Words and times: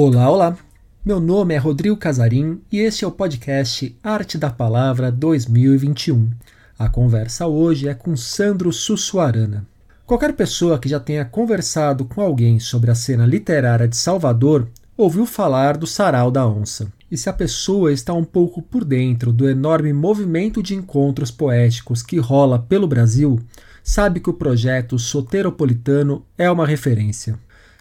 Olá, 0.00 0.30
olá! 0.30 0.56
Meu 1.04 1.18
nome 1.18 1.54
é 1.54 1.58
Rodrigo 1.58 1.96
Casarim 1.96 2.60
e 2.70 2.78
este 2.78 3.04
é 3.04 3.08
o 3.08 3.10
podcast 3.10 3.98
Arte 4.00 4.38
da 4.38 4.48
Palavra 4.48 5.10
2021. 5.10 6.30
A 6.78 6.88
conversa 6.88 7.48
hoje 7.48 7.88
é 7.88 7.94
com 7.94 8.16
Sandro 8.16 8.72
Sussuarana. 8.72 9.66
Qualquer 10.06 10.34
pessoa 10.34 10.78
que 10.78 10.88
já 10.88 11.00
tenha 11.00 11.24
conversado 11.24 12.04
com 12.04 12.20
alguém 12.20 12.60
sobre 12.60 12.92
a 12.92 12.94
cena 12.94 13.26
literária 13.26 13.88
de 13.88 13.96
Salvador 13.96 14.68
ouviu 14.96 15.26
falar 15.26 15.76
do 15.76 15.84
Sarau 15.84 16.30
da 16.30 16.46
Onça. 16.46 16.92
E 17.10 17.18
se 17.18 17.28
a 17.28 17.32
pessoa 17.32 17.92
está 17.92 18.14
um 18.14 18.24
pouco 18.24 18.62
por 18.62 18.84
dentro 18.84 19.32
do 19.32 19.48
enorme 19.48 19.92
movimento 19.92 20.62
de 20.62 20.76
encontros 20.76 21.32
poéticos 21.32 22.04
que 22.04 22.20
rola 22.20 22.60
pelo 22.60 22.86
Brasil, 22.86 23.40
sabe 23.82 24.20
que 24.20 24.30
o 24.30 24.34
projeto 24.34 24.96
Soteropolitano 24.96 26.24
é 26.38 26.48
uma 26.48 26.64
referência. 26.64 27.36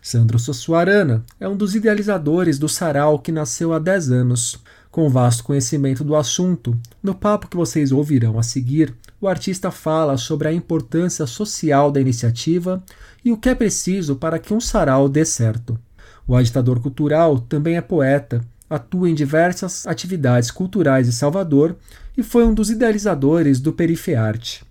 Sandro 0.08 0.40
Sossuarana 0.40 1.26
é 1.38 1.50
um 1.50 1.58
dos 1.58 1.76
idealizadores 1.76 2.58
do 2.58 2.70
sarau 2.70 3.20
que 3.20 3.30
nasceu 3.30 3.74
há 3.74 3.80
10 3.80 4.10
anos. 4.10 4.58
Com 4.90 5.10
vasto 5.10 5.44
conhecimento 5.44 6.02
do 6.02 6.16
assunto, 6.16 6.80
no 7.04 7.14
papo 7.14 7.50
que 7.50 7.58
vocês 7.58 7.92
ouvirão 7.92 8.40
a 8.40 8.42
seguir, 8.42 8.96
o 9.20 9.28
artista 9.28 9.70
fala 9.70 10.16
sobre 10.16 10.48
a 10.48 10.54
importância 10.54 11.28
social 11.28 11.92
da 11.92 12.00
iniciativa 12.00 12.82
e 13.24 13.34
o 13.34 13.38
que 13.38 13.50
é 13.50 13.54
preciso 13.54 14.16
para 14.16 14.40
que 14.40 14.54
um 14.54 14.62
sarau 14.62 15.10
dê 15.10 15.26
certo. 15.26 15.78
O 16.26 16.38
agitador 16.38 16.80
cultural 16.80 17.42
também 17.42 17.76
é 17.76 17.82
poeta, 17.82 18.40
atua 18.70 19.10
em 19.10 19.14
diversas 19.14 19.86
atividades 19.86 20.50
culturais 20.50 21.08
de 21.08 21.12
Salvador 21.12 21.76
e 22.18 22.24
foi 22.24 22.46
um 22.46 22.54
dos 22.54 22.70
idealizadores 22.70 23.60
do 23.60 23.74
Perifearte. 23.74 24.64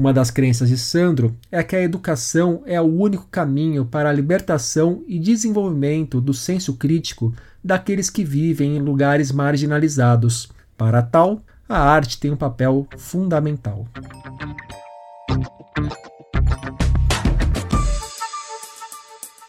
Uma 0.00 0.14
das 0.14 0.30
crenças 0.30 0.70
de 0.70 0.78
Sandro 0.78 1.36
é 1.52 1.62
que 1.62 1.76
a 1.76 1.82
educação 1.82 2.62
é 2.64 2.80
o 2.80 2.86
único 2.86 3.26
caminho 3.30 3.84
para 3.84 4.08
a 4.08 4.12
libertação 4.14 5.04
e 5.06 5.18
desenvolvimento 5.18 6.22
do 6.22 6.32
senso 6.32 6.78
crítico 6.78 7.34
daqueles 7.62 8.08
que 8.08 8.24
vivem 8.24 8.78
em 8.78 8.80
lugares 8.80 9.30
marginalizados. 9.30 10.48
Para 10.74 11.02
tal, 11.02 11.42
a 11.68 11.78
arte 11.78 12.18
tem 12.18 12.30
um 12.30 12.36
papel 12.36 12.88
fundamental. 12.96 13.86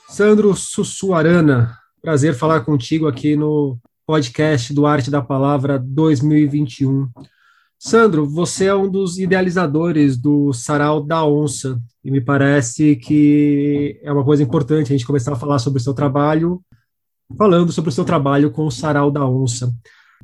Sandro 0.10 0.54
Sussuarana, 0.54 1.78
prazer 2.02 2.34
falar 2.36 2.60
contigo 2.66 3.08
aqui 3.08 3.38
no 3.38 3.78
podcast 4.06 4.74
do 4.74 4.86
Arte 4.86 5.10
da 5.10 5.22
Palavra 5.22 5.80
2021. 5.80 7.08
Sandro, 7.84 8.28
você 8.28 8.66
é 8.66 8.76
um 8.76 8.88
dos 8.88 9.18
idealizadores 9.18 10.16
do 10.16 10.54
Sarau 10.54 11.02
da 11.02 11.26
Onça, 11.26 11.82
e 12.06 12.12
me 12.12 12.22
parece 12.22 12.96
que 12.96 14.00
é 14.04 14.14
uma 14.14 14.24
coisa 14.24 14.44
importante 14.44 14.94
a 14.94 14.96
gente 14.96 15.06
começar 15.06 15.34
a 15.34 15.36
falar 15.36 15.58
sobre 15.58 15.80
o 15.80 15.84
seu 15.84 15.92
trabalho, 15.92 16.62
falando 17.36 17.72
sobre 17.72 17.90
o 17.90 17.92
seu 17.92 18.06
trabalho 18.06 18.52
com 18.52 18.68
o 18.68 18.72
Sarau 18.72 19.10
da 19.10 19.26
Onça. 19.26 19.74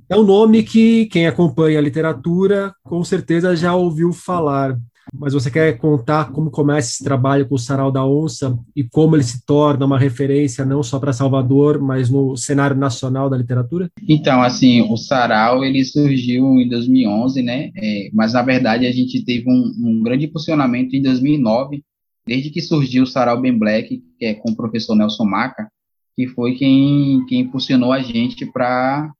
É 0.08 0.16
um 0.16 0.24
nome 0.24 0.62
que 0.62 1.08
quem 1.08 1.26
acompanha 1.26 1.80
a 1.80 1.82
literatura 1.82 2.76
com 2.84 3.04
certeza 3.04 3.56
já 3.56 3.74
ouviu 3.74 4.14
falar. 4.14 4.78
Mas 5.14 5.34
você 5.34 5.50
quer 5.50 5.78
contar 5.78 6.32
como 6.32 6.52
começa 6.52 6.90
esse 6.90 7.04
trabalho 7.04 7.48
com 7.48 7.56
o 7.56 7.60
Sarau 7.60 7.92
da 7.92 8.06
Onça 8.06 8.58
e 8.76 8.84
como 8.84 9.16
ele 9.16 9.24
se 9.24 9.46
torna 9.46 9.86
uma 9.86 10.00
referência 10.00 10.66
não 10.66 10.84
só 10.84 11.00
para 11.00 11.14
Salvador, 11.14 11.80
mas 11.82 12.10
no 12.10 12.36
cenário 12.36 12.76
nacional 12.76 13.30
da 13.30 13.38
literatura? 13.38 13.90
Então, 14.08 14.42
assim, 14.42 14.82
o 14.82 14.98
Sarau 14.98 15.64
ele 15.64 15.84
surgiu 15.84 16.60
em 16.60 16.68
2011, 16.68 17.42
né? 17.42 17.72
É, 17.76 18.10
mas 18.14 18.34
na 18.34 18.42
verdade 18.42 18.86
a 18.86 18.92
gente 18.92 19.24
teve 19.24 19.50
um, 19.50 19.74
um, 19.84 20.04
grande 20.04 20.26
impulsionamento 20.26 20.96
em 20.96 21.02
2009, 21.02 21.84
desde 22.26 22.50
que 22.50 22.62
surgiu 22.62 23.04
o 23.04 23.08
Sarau 23.08 23.40
Ben 23.40 23.58
Black, 23.58 24.04
que 24.20 24.26
é 24.26 24.34
com 24.34 24.52
o 24.52 24.56
professor 24.56 24.96
Nelson 24.96 25.26
Maca, 25.26 25.70
que 26.16 26.28
foi 26.28 26.56
quem, 26.56 27.26
quem 27.28 27.42
impulsionou 27.42 27.94
a 27.94 28.00
gente 28.00 28.46
para 28.46 29.12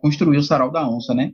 construir 0.00 0.38
o 0.38 0.42
Sarau 0.42 0.70
da 0.70 0.88
Onça, 0.88 1.14
né? 1.14 1.32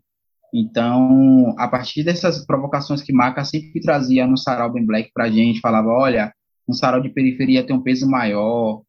Então, 0.57 1.53
a 1.59 1.67
partir 1.67 2.05
dessas 2.05 2.47
provocações 2.47 3.03
que 3.03 3.13
Maca 3.13 3.45
sempre 3.45 3.81
trazia 3.81 4.25
no 4.25 4.39
Sarau 4.39 4.73
Ben 4.73 4.87
Black 4.87 5.11
para 5.13 5.25
a 5.25 5.31
gente, 5.31 5.59
falava, 5.59 5.89
olha, 5.89 6.33
um 6.69 6.73
sarau 6.73 7.01
de 7.01 7.09
periferia 7.09 7.67
tem 7.67 7.75
um 7.75 7.83
peso 7.83 8.09
maior, 8.09 8.83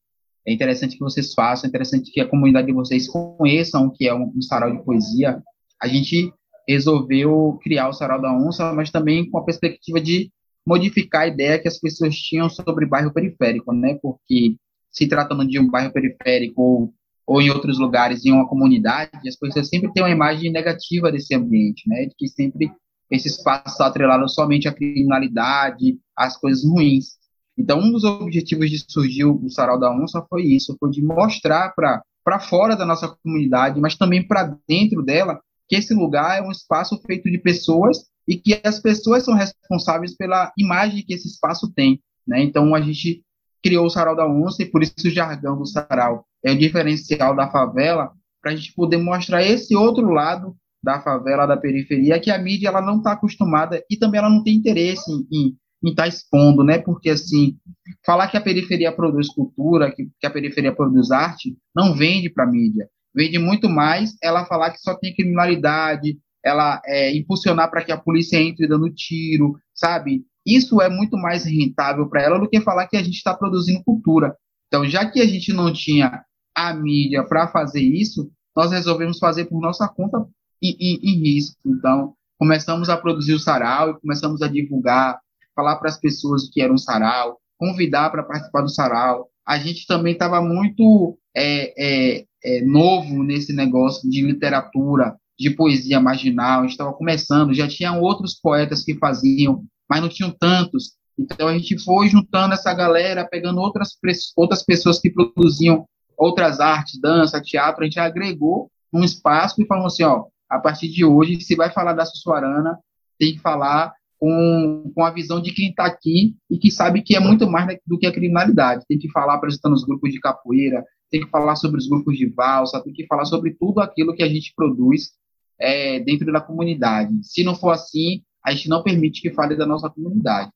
é 0.48 0.54
interessante 0.54 0.96
que 0.96 1.04
vocês 1.04 1.34
façam, 1.34 1.66
é 1.66 1.70
interessante 1.70 2.12
que 2.12 2.22
a 2.22 2.28
comunidade 2.28 2.68
de 2.68 2.74
vocês 2.74 3.08
conheçam 3.08 3.88
o 3.88 3.92
que 3.92 4.08
é 4.08 4.14
um, 4.14 4.32
um 4.36 4.42
sarau 4.44 4.72
de 4.72 4.84
poesia. 4.84 5.42
A 5.82 5.88
gente 5.88 6.32
resolveu 6.70 7.60
criar 7.64 7.90
o 7.90 7.94
Sarau 7.94 8.22
da 8.22 8.32
Onça, 8.32 8.72
mas 8.72 8.92
também 8.92 9.28
com 9.30 9.40
a 9.40 9.44
perspectiva 9.44 10.00
de 10.00 10.32
modificar 10.66 11.24
a 11.24 11.28
ideia 11.28 11.60
que 11.60 11.68
as 11.68 11.80
pessoas 11.80 12.16
tinham 12.16 12.48
sobre 12.48 12.86
bairro 12.86 13.12
periférico, 13.12 13.74
né? 13.74 13.98
Porque 14.02 14.56
se 14.92 15.08
tratando 15.08 15.48
de 15.48 15.60
um 15.60 15.70
bairro 15.70 15.92
periférico 15.92 16.94
ou 17.28 17.42
em 17.42 17.50
outros 17.50 17.80
lugares, 17.80 18.26
em 18.26 18.32
uma 18.32 18.48
comunidade, 18.48 19.12
as 19.28 19.36
pessoas 19.36 19.68
sempre 19.68 19.92
têm 19.92 20.04
uma 20.04 20.12
imagem 20.12 20.52
negativa 20.52 21.12
desse 21.12 21.34
ambiente, 21.34 21.84
né? 21.88 22.06
De 22.06 22.16
que 22.16 22.28
sempre 22.28 22.72
esse 23.10 23.28
espaço 23.28 23.68
está 23.68 23.88
atrelado 23.88 24.28
somente 24.30 24.68
à 24.68 24.74
criminalidade, 24.74 25.98
às 26.16 26.38
coisas 26.38 26.64
ruins. 26.64 27.18
Então, 27.58 27.80
um 27.80 27.92
dos 27.92 28.04
objetivos 28.04 28.70
de 28.70 28.80
surgir 28.80 29.26
o 29.26 29.50
Sarau 29.50 29.80
da 29.80 29.92
Onça 29.92 30.26
foi 30.30 30.44
isso, 30.44 30.76
foi 30.80 30.90
de 30.92 31.02
mostrar 31.02 31.74
para 31.74 32.40
fora 32.40 32.76
da 32.76 32.86
nossa 32.86 33.08
comunidade, 33.08 33.80
mas 33.80 33.96
também 33.96 34.28
para 34.28 34.58
dentro 34.68 35.02
dela, 35.02 35.40
que 35.68 35.76
esse 35.76 35.94
lugar 35.94 36.38
é 36.38 36.42
um 36.42 36.52
espaço 36.52 37.00
feito 37.08 37.30
de 37.30 37.38
pessoas 37.38 38.06
e 38.28 38.36
que 38.36 38.60
as 38.64 38.80
pessoas 38.80 39.24
são 39.24 39.36
responsáveis 39.36 40.16
pela 40.16 40.52
imagem 40.58 41.04
que 41.04 41.14
esse 41.14 41.28
espaço 41.28 41.72
tem. 41.74 42.02
Né? 42.28 42.44
Então, 42.44 42.76
a 42.76 42.82
gente 42.82 43.24
criou 43.64 43.86
o 43.86 43.90
Sarau 43.90 44.16
da 44.16 44.28
Onça 44.28 44.62
e 44.62 44.66
por 44.66 44.84
isso 44.84 44.94
o 45.06 45.10
jargão 45.10 45.58
do 45.58 45.66
Sarau 45.66 46.26
é 46.46 46.54
diferencial 46.54 47.36
da 47.36 47.50
favela 47.50 48.12
para 48.42 48.52
a 48.52 48.56
gente 48.56 48.74
poder 48.74 48.98
mostrar 48.98 49.44
esse 49.44 49.76
outro 49.76 50.08
lado 50.10 50.56
da 50.84 51.02
favela, 51.02 51.48
da 51.48 51.58
periferia, 51.58 52.20
que 52.20 52.30
a 52.30 52.38
mídia 52.38 52.68
ela 52.68 52.82
não 52.82 52.98
está 52.98 53.14
acostumada 53.14 53.84
e 53.90 53.98
também 53.98 54.20
ela 54.20 54.30
não 54.30 54.44
tem 54.44 54.56
interesse 54.56 55.12
em 55.32 55.58
estar 55.84 56.04
tá 56.04 56.08
expondo, 56.08 56.64
né? 56.64 56.78
Porque 56.78 57.10
assim, 57.10 57.58
falar 58.06 58.28
que 58.28 58.38
a 58.38 58.42
periferia 58.42 58.92
produz 58.92 59.28
cultura, 59.30 59.92
que, 59.92 60.08
que 60.20 60.28
a 60.28 60.30
periferia 60.30 60.76
produz 60.76 61.10
arte, 61.10 61.58
não 61.76 61.96
vende 61.96 62.30
para 62.30 62.44
a 62.44 62.48
mídia. 62.48 62.88
Vende 63.16 63.40
muito 63.40 63.68
mais 63.68 64.16
ela 64.22 64.46
falar 64.46 64.70
que 64.70 64.80
só 64.80 64.94
tem 64.94 65.16
criminalidade, 65.16 66.20
ela 66.44 66.80
é, 66.86 67.16
impulsionar 67.16 67.72
para 67.72 67.84
que 67.84 67.92
a 67.92 67.98
polícia 67.98 68.38
entre 68.38 68.68
dando 68.68 68.94
tiro, 68.94 69.58
sabe? 69.74 70.24
Isso 70.46 70.80
é 70.80 70.90
muito 70.90 71.18
mais 71.18 71.46
rentável 71.46 72.08
para 72.08 72.22
ela 72.22 72.38
do 72.38 72.48
que 72.48 72.62
falar 72.62 72.88
que 72.88 72.98
a 72.98 73.02
gente 73.02 73.16
está 73.16 73.34
produzindo 73.34 73.84
cultura. 73.84 74.36
Então, 74.68 74.88
já 74.88 75.10
que 75.10 75.20
a 75.20 75.26
gente 75.26 75.52
não 75.52 75.74
tinha 75.74 76.24
a 76.56 76.74
mídia 76.74 77.24
para 77.24 77.48
fazer 77.50 77.82
isso, 77.82 78.32
nós 78.56 78.72
resolvemos 78.72 79.20
fazer 79.20 79.46
por 79.46 79.60
nossa 79.62 79.88
conta 79.88 80.26
em, 80.62 80.76
em, 80.80 81.00
em 81.04 81.24
risco. 81.24 81.58
Então, 81.66 82.14
começamos 82.40 82.90
a 82.90 82.98
produzir 82.98 83.34
o 83.34 83.40
sarau 83.40 83.92
e 83.92 84.00
começamos 84.00 84.42
a 84.42 84.48
divulgar, 84.48 85.20
falar 85.54 85.76
para 85.76 85.90
as 85.90 86.00
pessoas 86.00 86.46
o 86.46 86.52
que 86.52 86.62
era 86.62 86.74
um 86.74 86.78
sarau, 86.78 87.40
convidar 87.58 88.10
para 88.10 88.24
participar 88.24 88.62
do 88.62 88.70
sarau. 88.70 89.30
A 89.46 89.58
gente 89.58 89.86
também 89.86 90.14
estava 90.14 90.42
muito 90.42 91.18
é, 91.36 91.74
é, 91.78 92.26
é, 92.44 92.62
novo 92.62 93.22
nesse 93.24 93.54
negócio 93.54 94.10
de 94.10 94.22
literatura, 94.22 95.16
de 95.38 95.50
poesia 95.50 96.00
marginal, 96.00 96.60
a 96.60 96.62
gente 96.64 96.72
estava 96.72 96.94
começando, 96.94 97.54
já 97.54 97.68
tinham 97.68 98.00
outros 98.00 98.36
poetas 98.36 98.84
que 98.84 98.96
faziam, 98.96 99.64
mas 99.90 100.02
não 100.02 100.08
tinham 100.08 100.32
tantos. 100.32 100.94
Então 101.20 101.48
a 101.48 101.58
gente 101.58 101.78
foi 101.84 102.08
juntando 102.08 102.54
essa 102.54 102.74
galera, 102.74 103.28
pegando 103.28 103.60
outras, 103.60 103.90
outras 104.36 104.64
pessoas 104.64 105.00
que 105.00 105.10
produziam 105.10 105.86
outras 106.18 106.60
artes, 106.60 107.00
dança, 107.00 107.42
teatro, 107.42 107.82
a 107.82 107.86
gente 107.86 108.00
agregou 108.00 108.70
um 108.94 109.04
espaço 109.04 109.62
e 109.62 109.66
falou 109.66 109.88
assim, 109.88 110.04
ó, 110.04 110.26
a 110.50 110.60
partir 110.60 110.88
de 110.88 111.04
hoje, 111.04 111.42
se 111.42 111.56
vai 111.56 111.72
falar 111.72 111.94
da 111.94 112.06
Sussuarana, 112.06 112.78
tem 113.20 113.34
que 113.34 113.40
falar 113.40 113.94
com, 114.18 114.92
com 114.94 115.04
a 115.04 115.12
visão 115.12 115.42
de 115.42 115.52
quem 115.54 115.70
está 115.70 115.86
aqui 115.86 116.36
e 116.50 116.58
que 116.58 116.72
sabe 116.72 117.02
que 117.02 117.16
é 117.16 117.20
muito 117.20 117.50
mais 117.50 117.78
do 117.86 117.98
que 117.98 118.08
a 118.08 118.14
criminalidade. 118.14 118.86
Tem 118.88 118.98
que 118.98 119.12
falar 119.12 119.36
apresentando 119.36 119.74
os 119.74 119.84
grupos 119.84 120.12
de 120.12 120.20
capoeira, 120.20 120.84
tem 121.12 121.22
que 121.22 121.30
falar 121.30 121.56
sobre 121.56 121.80
os 121.80 121.88
grupos 121.88 122.18
de 122.18 122.28
valsa, 122.28 122.82
tem 122.82 122.94
que 122.94 123.06
falar 123.08 123.26
sobre 123.26 123.56
tudo 123.60 123.82
aquilo 123.82 124.16
que 124.16 124.24
a 124.24 124.28
gente 124.28 124.54
produz 124.56 125.12
é, 125.60 126.00
dentro 126.00 126.32
da 126.32 126.42
comunidade. 126.42 127.12
Se 127.22 127.44
não 127.44 127.56
for 127.56 127.72
assim, 127.72 128.22
a 128.44 128.52
gente 128.52 128.70
não 128.70 128.84
permite 128.84 129.22
que 129.22 129.34
fale 129.34 129.56
da 129.56 129.66
nossa 129.66 129.90
comunidade. 129.90 130.52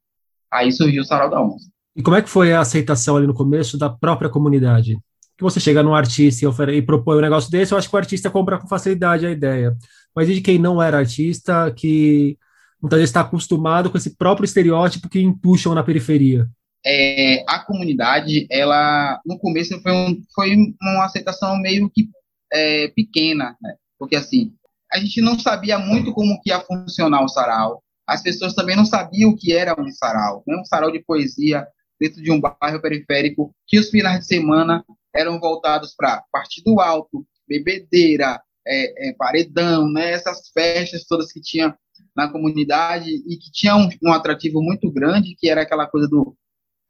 Aí 0.52 0.72
surgiu 0.72 1.02
o 1.02 1.06
Sarau 1.06 1.30
da 1.30 1.42
Onça. 1.42 1.70
E 1.96 2.02
como 2.02 2.16
é 2.16 2.22
que 2.22 2.30
foi 2.30 2.54
a 2.54 2.62
aceitação 2.62 3.18
ali 3.18 3.28
no 3.28 3.34
começo 3.34 3.78
da 3.78 3.90
própria 3.90 4.30
comunidade? 4.30 4.98
Que 5.40 5.44
você 5.44 5.58
chega 5.58 5.82
num 5.82 5.96
artista 5.96 6.46
e, 6.46 6.76
e 6.76 6.82
propõe 6.82 7.18
um 7.18 7.22
negócio 7.22 7.50
desse, 7.50 7.72
eu 7.72 7.78
acho 7.78 7.90
que 7.90 7.96
o 7.96 7.98
artista 7.98 8.30
compra 8.30 8.60
com 8.60 8.68
facilidade 8.68 9.26
a 9.26 9.32
ideia. 9.32 9.74
Mas 10.14 10.28
e 10.28 10.34
de 10.34 10.42
quem 10.42 10.60
não 10.60 10.84
era 10.84 10.98
artista, 10.98 11.72
que 11.72 12.38
muitas 12.82 12.98
vezes 12.98 13.10
está 13.10 13.22
acostumado 13.22 13.90
com 13.90 13.98
esse 13.98 14.18
próprio 14.18 14.44
estereótipo 14.44 15.08
que 15.08 15.22
empuxam 15.22 15.74
na 15.74 15.82
periferia? 15.82 16.46
É, 16.86 17.46
a 17.48 17.60
comunidade, 17.60 18.48
ela, 18.52 19.22
no 19.26 19.40
começo, 19.40 19.82
foi, 19.82 19.94
um, 19.94 20.22
foi 20.36 20.56
uma 20.82 21.06
aceitação 21.06 21.58
meio 21.58 21.90
que 21.90 22.10
é, 22.52 22.90
pequena, 22.90 23.56
né? 23.62 23.76
porque 23.98 24.18
assim, 24.18 24.52
a 24.92 25.00
gente 25.00 25.22
não 25.22 25.40
sabia 25.40 25.80
muito 25.80 26.12
como 26.12 26.38
que 26.42 26.50
ia 26.50 26.60
funcionar 26.60 27.24
o 27.24 27.30
sarau. 27.30 27.82
As 28.06 28.22
pessoas 28.22 28.54
também 28.54 28.76
não 28.76 28.86
sabiam 28.86 29.30
o 29.30 29.38
que 29.38 29.54
era 29.54 29.74
um 29.80 29.90
sarau, 29.90 30.44
né? 30.46 30.58
um 30.58 30.66
sarau 30.66 30.92
de 30.92 31.00
poesia 31.00 31.66
dentro 31.98 32.22
de 32.22 32.30
um 32.30 32.42
bairro 32.42 32.82
periférico, 32.82 33.56
que 33.66 33.80
os 33.80 33.90
finais 33.90 34.20
de 34.20 34.26
semana 34.26 34.84
eram 35.20 35.40
voltados 35.40 35.94
para 35.96 36.24
partido 36.32 36.80
alto, 36.80 37.26
bebedeira, 37.48 38.42
é, 38.68 39.10
é, 39.10 39.14
paredão, 39.14 39.92
né? 39.92 40.12
Essas 40.12 40.50
festas 40.50 41.06
todas 41.06 41.32
que 41.32 41.42
tinha 41.42 41.76
na 42.16 42.32
comunidade 42.32 43.10
e 43.10 43.38
que 43.38 43.52
tinha 43.52 43.76
um, 43.76 43.90
um 44.04 44.14
atrativo 44.14 44.62
muito 44.62 44.92
grande, 44.92 45.36
que 45.38 45.50
era 45.50 45.62
aquela 45.62 45.88
coisa 45.88 46.08
do 46.08 46.36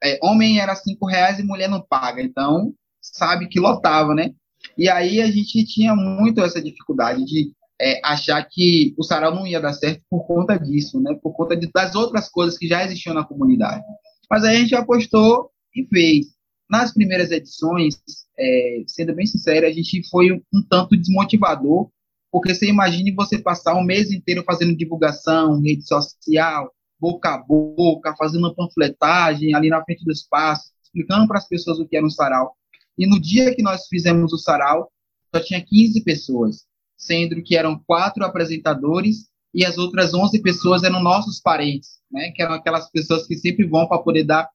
é, 0.02 0.18
homem 0.22 0.60
era 0.60 0.74
cinco 0.74 1.06
reais 1.06 1.38
e 1.38 1.42
mulher 1.42 1.68
não 1.68 1.80
paga. 1.80 2.22
Então, 2.22 2.72
sabe 3.00 3.48
que 3.48 3.60
lotava, 3.60 4.14
né? 4.14 4.32
E 4.76 4.88
aí 4.88 5.20
a 5.20 5.30
gente 5.30 5.64
tinha 5.64 5.94
muito 5.94 6.42
essa 6.42 6.62
dificuldade 6.62 7.24
de 7.24 7.52
é, 7.80 8.00
achar 8.04 8.42
que 8.44 8.94
o 8.98 9.02
sarau 9.02 9.34
não 9.34 9.46
ia 9.46 9.60
dar 9.60 9.72
certo 9.72 10.02
por 10.08 10.26
conta 10.26 10.58
disso, 10.58 11.00
né? 11.00 11.18
Por 11.22 11.32
conta 11.32 11.56
de, 11.56 11.70
das 11.72 11.94
outras 11.94 12.28
coisas 12.28 12.58
que 12.58 12.68
já 12.68 12.84
existiam 12.84 13.14
na 13.14 13.24
comunidade. 13.24 13.82
Mas 14.30 14.44
aí 14.44 14.56
a 14.56 14.60
gente 14.60 14.74
apostou 14.74 15.50
e 15.74 15.86
fez. 15.86 16.26
Nas 16.70 16.94
primeiras 16.94 17.32
edições, 17.32 17.96
é, 18.38 18.84
sendo 18.86 19.12
bem 19.12 19.26
sincero, 19.26 19.66
a 19.66 19.72
gente 19.72 20.08
foi 20.08 20.30
um, 20.30 20.40
um 20.54 20.62
tanto 20.62 20.96
desmotivador, 20.96 21.90
porque 22.30 22.54
você 22.54 22.68
imagine 22.68 23.12
você 23.12 23.38
passar 23.38 23.74
um 23.74 23.82
mês 23.82 24.12
inteiro 24.12 24.44
fazendo 24.46 24.76
divulgação, 24.76 25.60
rede 25.60 25.84
social, 25.84 26.72
boca 26.98 27.34
a 27.34 27.38
boca, 27.38 28.14
fazendo 28.16 28.54
panfletagem 28.54 29.52
ali 29.52 29.68
na 29.68 29.82
frente 29.82 30.04
do 30.04 30.12
espaço, 30.12 30.70
explicando 30.84 31.26
para 31.26 31.38
as 31.38 31.48
pessoas 31.48 31.80
o 31.80 31.88
que 31.88 31.96
era 31.96 32.06
um 32.06 32.10
sarau. 32.10 32.54
E 32.96 33.04
no 33.04 33.20
dia 33.20 33.52
que 33.52 33.62
nós 33.62 33.88
fizemos 33.88 34.32
o 34.32 34.38
sarau, 34.38 34.92
só 35.34 35.42
tinha 35.42 35.64
15 35.64 36.04
pessoas, 36.04 36.66
sendo 36.96 37.42
que 37.42 37.56
eram 37.56 37.82
quatro 37.84 38.24
apresentadores 38.24 39.28
e 39.52 39.64
as 39.64 39.76
outras 39.76 40.14
11 40.14 40.40
pessoas 40.40 40.84
eram 40.84 41.02
nossos 41.02 41.40
parentes, 41.40 41.98
né? 42.08 42.30
Que 42.30 42.42
eram 42.42 42.54
aquelas 42.54 42.88
pessoas 42.90 43.26
que 43.26 43.36
sempre 43.36 43.66
vão 43.66 43.88
para 43.88 44.02
poder 44.02 44.22
dar 44.22 44.48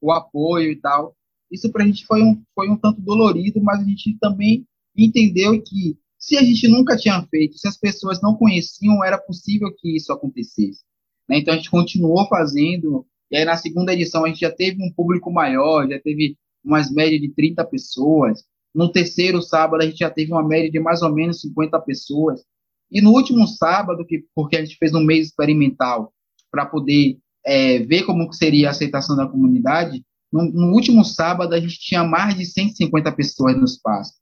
o 0.00 0.12
apoio 0.12 0.70
e 0.70 0.76
tal. 0.76 1.14
Isso 1.50 1.70
para 1.72 1.84
a 1.84 1.86
gente 1.86 2.04
foi 2.06 2.22
um, 2.22 2.42
foi 2.54 2.68
um 2.68 2.76
tanto 2.76 3.00
dolorido, 3.00 3.60
mas 3.62 3.80
a 3.80 3.84
gente 3.84 4.16
também 4.20 4.66
entendeu 4.96 5.60
que 5.62 5.96
se 6.18 6.36
a 6.36 6.42
gente 6.42 6.66
nunca 6.68 6.96
tinha 6.96 7.22
feito, 7.30 7.56
se 7.56 7.68
as 7.68 7.78
pessoas 7.78 8.20
não 8.20 8.34
conheciam, 8.34 9.04
era 9.04 9.16
possível 9.16 9.72
que 9.76 9.96
isso 9.96 10.12
acontecesse. 10.12 10.82
Né? 11.28 11.38
Então 11.38 11.54
a 11.54 11.56
gente 11.56 11.70
continuou 11.70 12.26
fazendo, 12.26 13.06
e 13.30 13.36
aí 13.36 13.44
na 13.44 13.56
segunda 13.56 13.92
edição 13.92 14.24
a 14.24 14.28
gente 14.28 14.40
já 14.40 14.50
teve 14.50 14.82
um 14.82 14.92
público 14.92 15.30
maior, 15.32 15.88
já 15.88 15.98
teve 16.00 16.36
umas 16.64 16.90
médias 16.90 17.20
de 17.20 17.30
30 17.30 17.64
pessoas. 17.66 18.42
No 18.74 18.90
terceiro 18.90 19.40
sábado 19.40 19.82
a 19.82 19.86
gente 19.86 19.98
já 19.98 20.10
teve 20.10 20.32
uma 20.32 20.46
média 20.46 20.70
de 20.70 20.80
mais 20.80 21.02
ou 21.02 21.14
menos 21.14 21.40
50 21.40 21.78
pessoas. 21.80 22.42
E 22.90 23.00
no 23.00 23.12
último 23.12 23.46
sábado, 23.46 24.04
que, 24.04 24.24
porque 24.34 24.56
a 24.56 24.64
gente 24.64 24.76
fez 24.76 24.94
um 24.94 25.04
mês 25.04 25.28
experimental 25.28 26.12
para 26.50 26.66
poder 26.66 27.18
é, 27.44 27.78
ver 27.80 28.04
como 28.04 28.32
seria 28.32 28.68
a 28.68 28.70
aceitação 28.70 29.14
da 29.14 29.28
comunidade, 29.28 30.02
no, 30.32 30.44
no, 30.44 30.72
último 30.72 31.04
sábado 31.04 31.54
a 31.54 31.60
gente 31.60 31.78
tinha 31.78 32.04
mais 32.04 32.36
de 32.36 32.44
150 32.44 33.12
pessoas 33.12 33.56
no 33.56 33.64
espaço. 33.64 34.14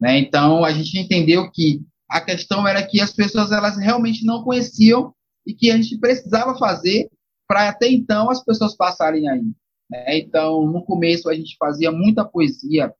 Né? 0.00 0.18
Então 0.18 0.64
a 0.64 0.72
gente 0.72 0.98
entendeu 0.98 1.50
que 1.50 1.80
a 2.08 2.20
questão 2.20 2.66
era 2.66 2.86
que 2.86 3.00
as 3.00 3.12
pessoas 3.12 3.52
elas 3.52 3.78
realmente 3.78 4.24
não 4.24 4.42
conheciam 4.42 5.14
e 5.46 5.54
que 5.54 5.70
a 5.70 5.76
gente 5.76 5.98
precisava 5.98 6.58
fazer 6.58 7.08
para 7.48 7.68
até 7.68 7.88
então 7.88 8.30
as 8.30 8.44
pessoas 8.44 8.76
passarem 8.76 9.28
aí. 9.28 9.44
Né? 9.90 10.18
Então, 10.18 10.66
no 10.66 10.84
começo, 10.84 11.28
a 11.28 11.34
gente 11.34 11.56
fazia 11.58 11.92
muita 11.92 12.24
poesia, 12.24 12.92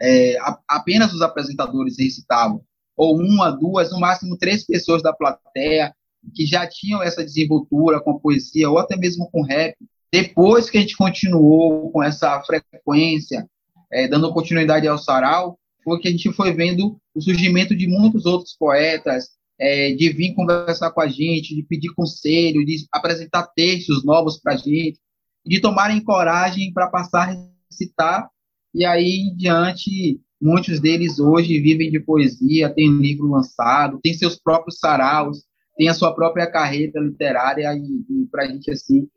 é, 0.00 0.38
a, 0.38 0.58
apenas 0.68 1.12
os 1.12 1.20
apresentadores 1.20 1.98
recitavam, 1.98 2.62
ou 2.96 3.18
uma, 3.18 3.50
duas, 3.50 3.92
no 3.92 4.00
máximo 4.00 4.36
três 4.36 4.64
pessoas 4.64 5.02
da 5.02 5.12
plateia 5.12 5.94
que 6.34 6.46
já 6.46 6.66
tinham 6.66 7.02
essa 7.02 7.24
desenvoltura 7.24 8.00
com 8.00 8.12
a 8.12 8.18
poesia, 8.18 8.68
ou 8.68 8.78
até 8.78 8.96
mesmo 8.96 9.30
com 9.30 9.42
rap. 9.42 9.76
Depois 10.12 10.70
que 10.70 10.78
a 10.78 10.80
gente 10.80 10.96
continuou 10.96 11.90
com 11.90 12.02
essa 12.02 12.40
frequência, 12.42 13.46
é, 13.92 14.08
dando 14.08 14.32
continuidade 14.32 14.86
ao 14.86 14.98
sarau, 14.98 15.58
foi 15.84 15.98
que 16.00 16.08
a 16.08 16.10
gente 16.10 16.32
foi 16.32 16.52
vendo 16.52 16.98
o 17.14 17.20
surgimento 17.20 17.74
de 17.74 17.86
muitos 17.86 18.26
outros 18.26 18.56
poetas, 18.56 19.30
é, 19.58 19.92
de 19.92 20.10
vir 20.10 20.34
conversar 20.34 20.90
com 20.92 21.00
a 21.00 21.08
gente, 21.08 21.54
de 21.54 21.62
pedir 21.62 21.92
conselho, 21.94 22.64
de 22.64 22.86
apresentar 22.92 23.48
textos 23.54 24.04
novos 24.04 24.40
para 24.40 24.54
a 24.54 24.56
gente, 24.56 24.98
de 25.44 25.60
tomarem 25.60 26.02
coragem 26.02 26.72
para 26.72 26.88
passar 26.88 27.30
a 27.30 27.48
recitar, 27.70 28.28
e 28.74 28.84
aí 28.84 29.30
em 29.30 29.36
diante, 29.36 30.20
muitos 30.40 30.78
deles 30.78 31.18
hoje 31.18 31.60
vivem 31.60 31.90
de 31.90 31.98
poesia, 32.00 32.72
têm 32.72 32.98
livro 32.98 33.28
lançado, 33.28 33.98
têm 34.02 34.14
seus 34.14 34.38
próprios 34.38 34.78
saraus, 34.78 35.42
têm 35.76 35.88
a 35.88 35.94
sua 35.94 36.14
própria 36.14 36.46
carreira 36.46 37.00
literária, 37.00 37.72
e, 37.74 38.22
e 38.22 38.26
para 38.30 38.44
a 38.44 38.46
gente, 38.46 38.70
assim, 38.70 39.08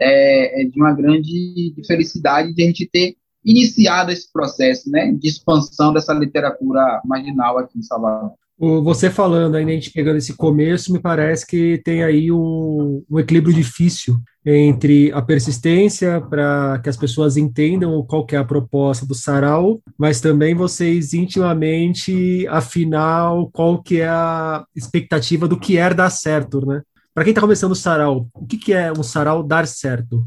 é, 0.00 0.62
é, 0.62 0.64
de 0.64 0.80
uma 0.80 0.94
grande 0.94 1.74
felicidade 1.86 2.54
de 2.54 2.62
a 2.62 2.66
gente 2.66 2.88
ter 2.90 3.14
iniciado 3.44 4.10
esse 4.10 4.30
processo 4.32 4.90
né, 4.90 5.12
de 5.12 5.28
expansão 5.28 5.92
dessa 5.92 6.12
literatura 6.12 7.00
marginal 7.04 7.58
aqui 7.58 7.78
em 7.78 7.82
Salvador. 7.82 8.32
Você 8.82 9.08
falando 9.08 9.54
aí, 9.54 9.64
né, 9.64 9.72
a 9.72 9.74
gente 9.74 9.90
pegando 9.90 10.18
esse 10.18 10.36
começo, 10.36 10.92
me 10.92 10.98
parece 10.98 11.46
que 11.46 11.80
tem 11.82 12.04
aí 12.04 12.30
um, 12.30 13.02
um 13.10 13.18
equilíbrio 13.18 13.54
difícil 13.54 14.16
entre 14.44 15.10
a 15.12 15.22
persistência 15.22 16.20
para 16.20 16.78
que 16.82 16.90
as 16.90 16.96
pessoas 16.96 17.38
entendam 17.38 18.04
qual 18.06 18.26
é 18.32 18.36
a 18.36 18.44
proposta 18.44 19.06
do 19.06 19.14
sarau, 19.14 19.80
mas 19.98 20.20
também 20.20 20.54
vocês 20.54 21.14
intimamente, 21.14 22.46
afinal, 22.48 23.50
qual 23.50 23.82
que 23.82 24.00
é 24.00 24.08
a 24.08 24.62
expectativa 24.76 25.48
do 25.48 25.58
que 25.58 25.78
é 25.78 25.94
dar 25.94 26.10
certo, 26.10 26.64
né? 26.66 26.82
Para 27.14 27.24
quem 27.24 27.32
está 27.32 27.40
começando 27.40 27.72
o 27.72 27.76
sarau, 27.76 28.28
o 28.34 28.46
que, 28.46 28.56
que 28.56 28.72
é 28.72 28.92
um 28.92 29.02
sarau 29.02 29.42
dar 29.42 29.66
certo? 29.66 30.26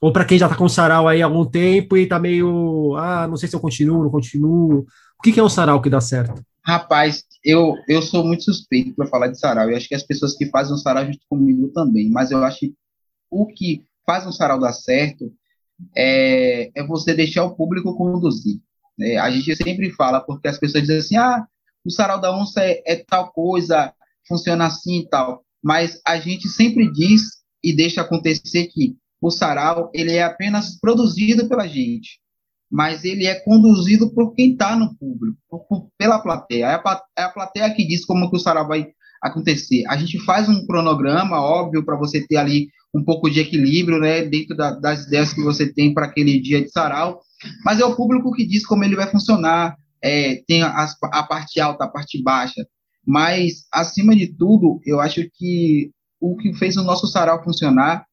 Ou 0.00 0.12
para 0.12 0.24
quem 0.24 0.38
já 0.38 0.46
está 0.46 0.56
com 0.56 0.68
sarau 0.68 1.06
aí 1.06 1.20
há 1.20 1.26
algum 1.26 1.44
tempo 1.44 1.96
e 1.96 2.04
está 2.04 2.18
meio, 2.18 2.96
ah, 2.96 3.26
não 3.28 3.36
sei 3.36 3.48
se 3.48 3.56
eu 3.56 3.60
continuo, 3.60 4.02
não 4.02 4.10
continuo. 4.10 4.86
O 5.18 5.22
que, 5.22 5.32
que 5.32 5.40
é 5.40 5.42
um 5.42 5.48
sarau 5.48 5.82
que 5.82 5.90
dá 5.90 6.00
certo? 6.00 6.42
Rapaz, 6.64 7.24
eu, 7.44 7.74
eu 7.88 8.00
sou 8.00 8.24
muito 8.24 8.44
suspeito 8.44 8.94
para 8.94 9.06
falar 9.06 9.28
de 9.28 9.38
sarau. 9.38 9.68
Eu 9.68 9.76
acho 9.76 9.88
que 9.88 9.94
as 9.94 10.02
pessoas 10.02 10.34
que 10.36 10.46
fazem 10.46 10.74
o 10.74 10.78
sarau 10.78 11.04
junto 11.04 11.20
comigo 11.28 11.68
também. 11.68 12.08
Mas 12.10 12.30
eu 12.30 12.42
acho 12.44 12.60
que 12.60 12.74
o 13.30 13.46
que 13.46 13.84
faz 14.06 14.26
um 14.26 14.32
sarau 14.32 14.58
dar 14.58 14.72
certo 14.72 15.32
é, 15.96 16.70
é 16.74 16.86
você 16.86 17.14
deixar 17.14 17.44
o 17.44 17.54
público 17.54 17.96
conduzir. 17.96 18.60
É, 18.98 19.18
a 19.18 19.30
gente 19.30 19.54
sempre 19.56 19.90
fala, 19.90 20.20
porque 20.20 20.48
as 20.48 20.58
pessoas 20.58 20.82
dizem 20.82 20.98
assim: 20.98 21.16
ah, 21.16 21.46
o 21.84 21.90
sarau 21.90 22.20
da 22.20 22.34
onça 22.34 22.62
é, 22.62 22.82
é 22.86 22.96
tal 22.96 23.32
coisa, 23.32 23.92
funciona 24.26 24.66
assim 24.66 25.00
e 25.00 25.08
tal. 25.08 25.44
Mas 25.62 26.00
a 26.06 26.18
gente 26.18 26.48
sempre 26.48 26.90
diz 26.92 27.22
e 27.62 27.74
deixa 27.74 28.00
acontecer 28.00 28.68
que 28.68 28.96
o 29.20 29.30
sarau 29.30 29.90
ele 29.92 30.12
é 30.12 30.22
apenas 30.22 30.78
produzido 30.80 31.48
pela 31.48 31.66
gente 31.66 32.20
mas 32.70 33.04
ele 33.04 33.26
é 33.26 33.34
conduzido 33.34 34.14
por 34.14 34.32
quem 34.32 34.52
está 34.52 34.76
no 34.76 34.94
público, 34.96 35.36
por, 35.68 35.88
pela 35.98 36.20
plateia. 36.20 36.66
É 36.66 36.74
a, 36.74 37.02
é 37.18 37.22
a, 37.22 37.28
plateia 37.28 37.74
que 37.74 37.84
diz 37.84 38.04
como 38.04 38.30
que 38.30 38.36
o 38.36 38.38
sarau 38.38 38.68
vai 38.68 38.86
acontecer. 39.20 39.84
A 39.88 39.96
gente 39.96 40.20
faz 40.20 40.48
um 40.48 40.64
cronograma, 40.64 41.40
óbvio, 41.40 41.84
para 41.84 41.96
você 41.96 42.24
ter 42.26 42.36
ali 42.36 42.68
um 42.94 43.04
pouco 43.04 43.28
de 43.28 43.40
equilíbrio, 43.40 43.98
né, 43.98 44.22
dentro 44.22 44.56
da, 44.56 44.70
das 44.70 45.06
ideias 45.06 45.32
que 45.32 45.42
você 45.42 45.72
tem 45.72 45.92
para 45.92 46.06
aquele 46.06 46.40
dia 46.40 46.62
de 46.62 46.70
sarau, 46.70 47.20
mas 47.64 47.80
é 47.80 47.84
o 47.84 47.94
público 47.94 48.32
que 48.32 48.46
diz 48.46 48.64
como 48.66 48.84
ele 48.84 48.96
vai 48.96 49.08
funcionar, 49.08 49.76
é, 50.02 50.42
tem 50.46 50.62
a 50.62 51.22
parte 51.28 51.60
alta, 51.60 51.84
a 51.84 51.88
parte 51.88 52.22
baixa, 52.22 52.64
mas, 53.06 53.66
acima 53.72 54.14
de 54.14 54.26
tudo, 54.28 54.80
eu 54.84 55.00
acho 55.00 55.28
que 55.34 55.90
o 56.20 56.36
que 56.36 56.52
fez 56.54 56.76
o 56.76 56.84
nosso 56.84 57.06
sarau 57.06 57.42
funcionar 57.42 58.04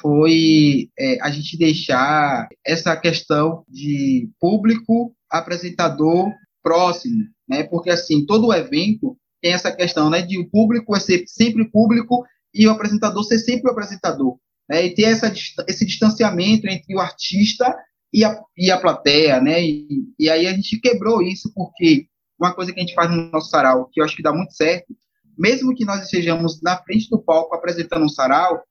foi 0.00 0.88
é, 0.98 1.20
a 1.20 1.30
gente 1.30 1.58
deixar 1.58 2.48
essa 2.64 2.96
questão 2.96 3.64
de 3.68 4.28
público, 4.38 5.14
apresentador 5.30 6.30
próximo, 6.62 7.24
né? 7.48 7.64
Porque 7.64 7.90
assim, 7.90 8.24
todo 8.24 8.52
evento 8.52 9.16
tem 9.40 9.52
essa 9.52 9.72
questão, 9.72 10.10
né, 10.10 10.20
de 10.20 10.38
o 10.38 10.48
público 10.50 10.94
é 10.94 11.00
ser 11.00 11.24
sempre 11.26 11.70
público 11.70 12.24
e 12.52 12.66
o 12.66 12.70
apresentador 12.70 13.24
ser 13.24 13.38
sempre 13.38 13.68
o 13.68 13.72
apresentador, 13.72 14.38
né? 14.68 14.84
E 14.86 14.94
ter 14.94 15.04
essa, 15.04 15.32
esse 15.66 15.86
distanciamento 15.86 16.66
entre 16.66 16.94
o 16.94 17.00
artista 17.00 17.74
e 18.12 18.24
a, 18.24 18.38
e 18.56 18.70
a 18.70 18.78
plateia, 18.78 19.40
né? 19.40 19.62
E, 19.62 19.86
e 20.18 20.28
aí 20.28 20.46
a 20.46 20.52
gente 20.52 20.80
quebrou 20.80 21.22
isso 21.22 21.52
porque 21.54 22.06
uma 22.40 22.54
coisa 22.54 22.72
que 22.72 22.80
a 22.80 22.82
gente 22.82 22.94
faz 22.94 23.10
no 23.10 23.30
nosso 23.30 23.50
sarau, 23.50 23.88
que 23.92 24.00
eu 24.00 24.04
acho 24.04 24.16
que 24.16 24.22
dá 24.22 24.32
muito 24.32 24.54
certo, 24.54 24.96
mesmo 25.36 25.74
que 25.74 25.84
nós 25.84 26.02
estejamos 26.02 26.60
na 26.62 26.76
frente 26.78 27.08
do 27.10 27.22
palco 27.22 27.54
apresentando 27.54 28.04
um 28.04 28.08
sarau, 28.08 28.62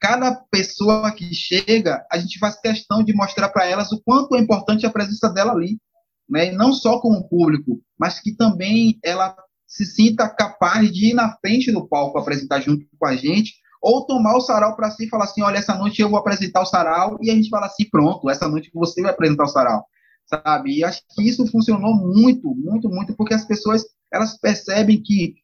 cada 0.00 0.34
pessoa 0.50 1.10
que 1.12 1.34
chega, 1.34 2.04
a 2.10 2.18
gente 2.18 2.38
faz 2.38 2.60
questão 2.60 3.02
de 3.02 3.14
mostrar 3.14 3.48
para 3.50 3.66
elas 3.66 3.92
o 3.92 4.02
quanto 4.02 4.34
é 4.34 4.38
importante 4.38 4.84
a 4.84 4.90
presença 4.90 5.28
dela 5.30 5.52
ali, 5.52 5.78
né? 6.28 6.50
não 6.52 6.72
só 6.72 6.98
como 7.00 7.28
público, 7.28 7.80
mas 7.98 8.20
que 8.20 8.34
também 8.34 8.98
ela 9.02 9.36
se 9.66 9.84
sinta 9.84 10.28
capaz 10.28 10.90
de 10.92 11.10
ir 11.10 11.14
na 11.14 11.36
frente 11.38 11.72
do 11.72 11.88
palco 11.88 12.18
apresentar 12.18 12.60
junto 12.60 12.84
com 12.98 13.06
a 13.06 13.16
gente, 13.16 13.54
ou 13.82 14.06
tomar 14.06 14.36
o 14.36 14.40
sarau 14.40 14.76
para 14.76 14.90
si 14.90 15.04
e 15.04 15.08
falar 15.08 15.24
assim, 15.24 15.42
olha, 15.42 15.58
essa 15.58 15.74
noite 15.74 16.00
eu 16.00 16.08
vou 16.08 16.18
apresentar 16.18 16.62
o 16.62 16.66
sarau, 16.66 17.18
e 17.20 17.30
a 17.30 17.34
gente 17.34 17.50
fala 17.50 17.66
assim, 17.66 17.88
pronto, 17.90 18.30
essa 18.30 18.48
noite 18.48 18.70
você 18.72 19.02
vai 19.02 19.10
apresentar 19.10 19.44
o 19.44 19.48
sarau, 19.48 19.84
sabe? 20.26 20.78
E 20.78 20.84
acho 20.84 21.02
que 21.14 21.22
isso 21.22 21.46
funcionou 21.46 21.94
muito, 21.94 22.54
muito, 22.54 22.88
muito, 22.88 23.14
porque 23.16 23.34
as 23.34 23.44
pessoas, 23.44 23.84
elas 24.12 24.38
percebem 24.38 25.02
que 25.02 25.34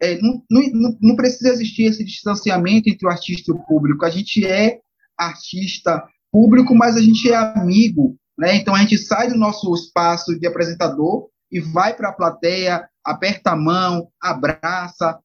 é, 0.00 0.20
não, 0.20 0.42
não, 0.50 0.96
não 1.00 1.16
precisa 1.16 1.50
existir 1.50 1.84
esse 1.84 2.04
distanciamento 2.04 2.88
entre 2.88 3.06
o 3.06 3.10
artista 3.10 3.52
e 3.52 3.54
o 3.54 3.62
público. 3.66 4.04
A 4.04 4.10
gente 4.10 4.46
é 4.46 4.78
artista 5.16 6.02
público, 6.32 6.74
mas 6.74 6.96
a 6.96 7.02
gente 7.02 7.30
é 7.30 7.36
amigo, 7.36 8.16
né? 8.38 8.56
Então 8.56 8.74
a 8.74 8.78
gente 8.78 8.96
sai 8.96 9.28
do 9.28 9.36
nosso 9.36 9.72
espaço 9.74 10.38
de 10.38 10.46
apresentador 10.46 11.28
e 11.50 11.60
vai 11.60 11.94
para 11.94 12.10
a 12.10 12.14
plateia, 12.14 12.88
aperta 13.04 13.50
a 13.50 13.56
mão, 13.56 14.08
abraça, 14.22 15.18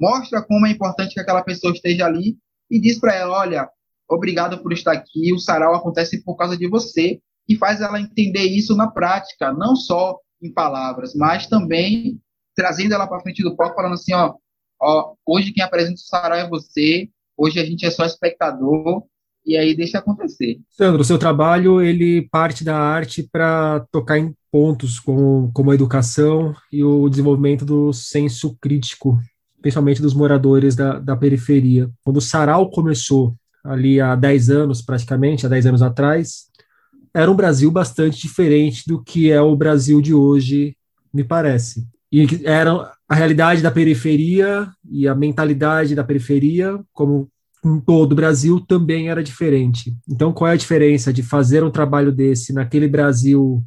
mostra 0.00 0.42
como 0.42 0.66
é 0.66 0.70
importante 0.70 1.14
que 1.14 1.20
aquela 1.20 1.42
pessoa 1.42 1.72
esteja 1.72 2.06
ali 2.06 2.36
e 2.70 2.80
diz 2.80 2.98
para 2.98 3.14
ela, 3.14 3.36
olha, 3.36 3.68
obrigado 4.08 4.62
por 4.62 4.72
estar 4.72 4.92
aqui, 4.92 5.32
o 5.32 5.38
sarau 5.38 5.74
acontece 5.74 6.22
por 6.22 6.36
causa 6.36 6.56
de 6.56 6.68
você, 6.68 7.20
e 7.48 7.56
faz 7.56 7.80
ela 7.80 8.00
entender 8.00 8.44
isso 8.44 8.76
na 8.76 8.90
prática, 8.90 9.52
não 9.52 9.74
só 9.76 10.18
em 10.42 10.52
palavras, 10.52 11.14
mas 11.14 11.46
também 11.46 12.20
trazendo 12.54 12.94
ela 12.94 13.06
para 13.06 13.20
frente 13.20 13.42
do 13.42 13.56
palco, 13.56 13.76
falando 13.76 13.94
assim, 13.94 14.12
ó, 14.14 14.34
ó, 14.80 15.14
hoje 15.26 15.52
quem 15.52 15.62
apresenta 15.62 15.94
o 15.94 15.98
sarau 15.98 16.38
é 16.38 16.48
você, 16.48 17.08
hoje 17.36 17.58
a 17.58 17.64
gente 17.64 17.86
é 17.86 17.90
só 17.90 18.04
espectador, 18.04 19.04
e 19.44 19.56
aí 19.56 19.74
deixa 19.74 19.98
acontecer. 19.98 20.60
Sandro, 20.70 21.02
o 21.02 21.04
seu 21.04 21.18
trabalho, 21.18 21.80
ele 21.80 22.28
parte 22.30 22.62
da 22.64 22.76
arte 22.76 23.28
para 23.30 23.84
tocar 23.90 24.18
em 24.18 24.34
pontos 24.50 25.00
como, 25.00 25.50
como 25.52 25.70
a 25.70 25.74
educação 25.74 26.54
e 26.70 26.84
o 26.84 27.08
desenvolvimento 27.08 27.64
do 27.64 27.92
senso 27.92 28.56
crítico, 28.60 29.18
principalmente 29.60 30.02
dos 30.02 30.14
moradores 30.14 30.76
da, 30.76 30.98
da 30.98 31.16
periferia. 31.16 31.90
Quando 32.04 32.18
o 32.18 32.20
sarau 32.20 32.70
começou, 32.70 33.34
ali 33.64 34.00
há 34.00 34.14
10 34.14 34.50
anos 34.50 34.82
praticamente, 34.82 35.46
há 35.46 35.48
10 35.48 35.66
anos 35.66 35.82
atrás, 35.82 36.46
era 37.14 37.30
um 37.30 37.36
Brasil 37.36 37.70
bastante 37.70 38.20
diferente 38.20 38.84
do 38.86 39.02
que 39.02 39.30
é 39.30 39.40
o 39.40 39.54
Brasil 39.54 40.00
de 40.00 40.14
hoje, 40.14 40.76
me 41.12 41.22
parece. 41.22 41.86
E 42.10 42.26
era 42.44 42.92
a 43.08 43.14
realidade 43.14 43.62
da 43.62 43.70
periferia 43.70 44.68
e 44.90 45.06
a 45.06 45.14
mentalidade 45.14 45.94
da 45.94 46.04
periferia, 46.04 46.80
como 46.92 47.28
em 47.64 47.78
todo 47.80 48.12
o 48.12 48.16
Brasil, 48.16 48.60
também 48.60 49.08
era 49.08 49.22
diferente. 49.22 49.94
Então, 50.08 50.32
qual 50.32 50.50
é 50.50 50.54
a 50.54 50.56
diferença 50.56 51.12
de 51.12 51.22
fazer 51.22 51.62
um 51.62 51.70
trabalho 51.70 52.10
desse 52.10 52.52
naquele 52.52 52.88
Brasil 52.88 53.62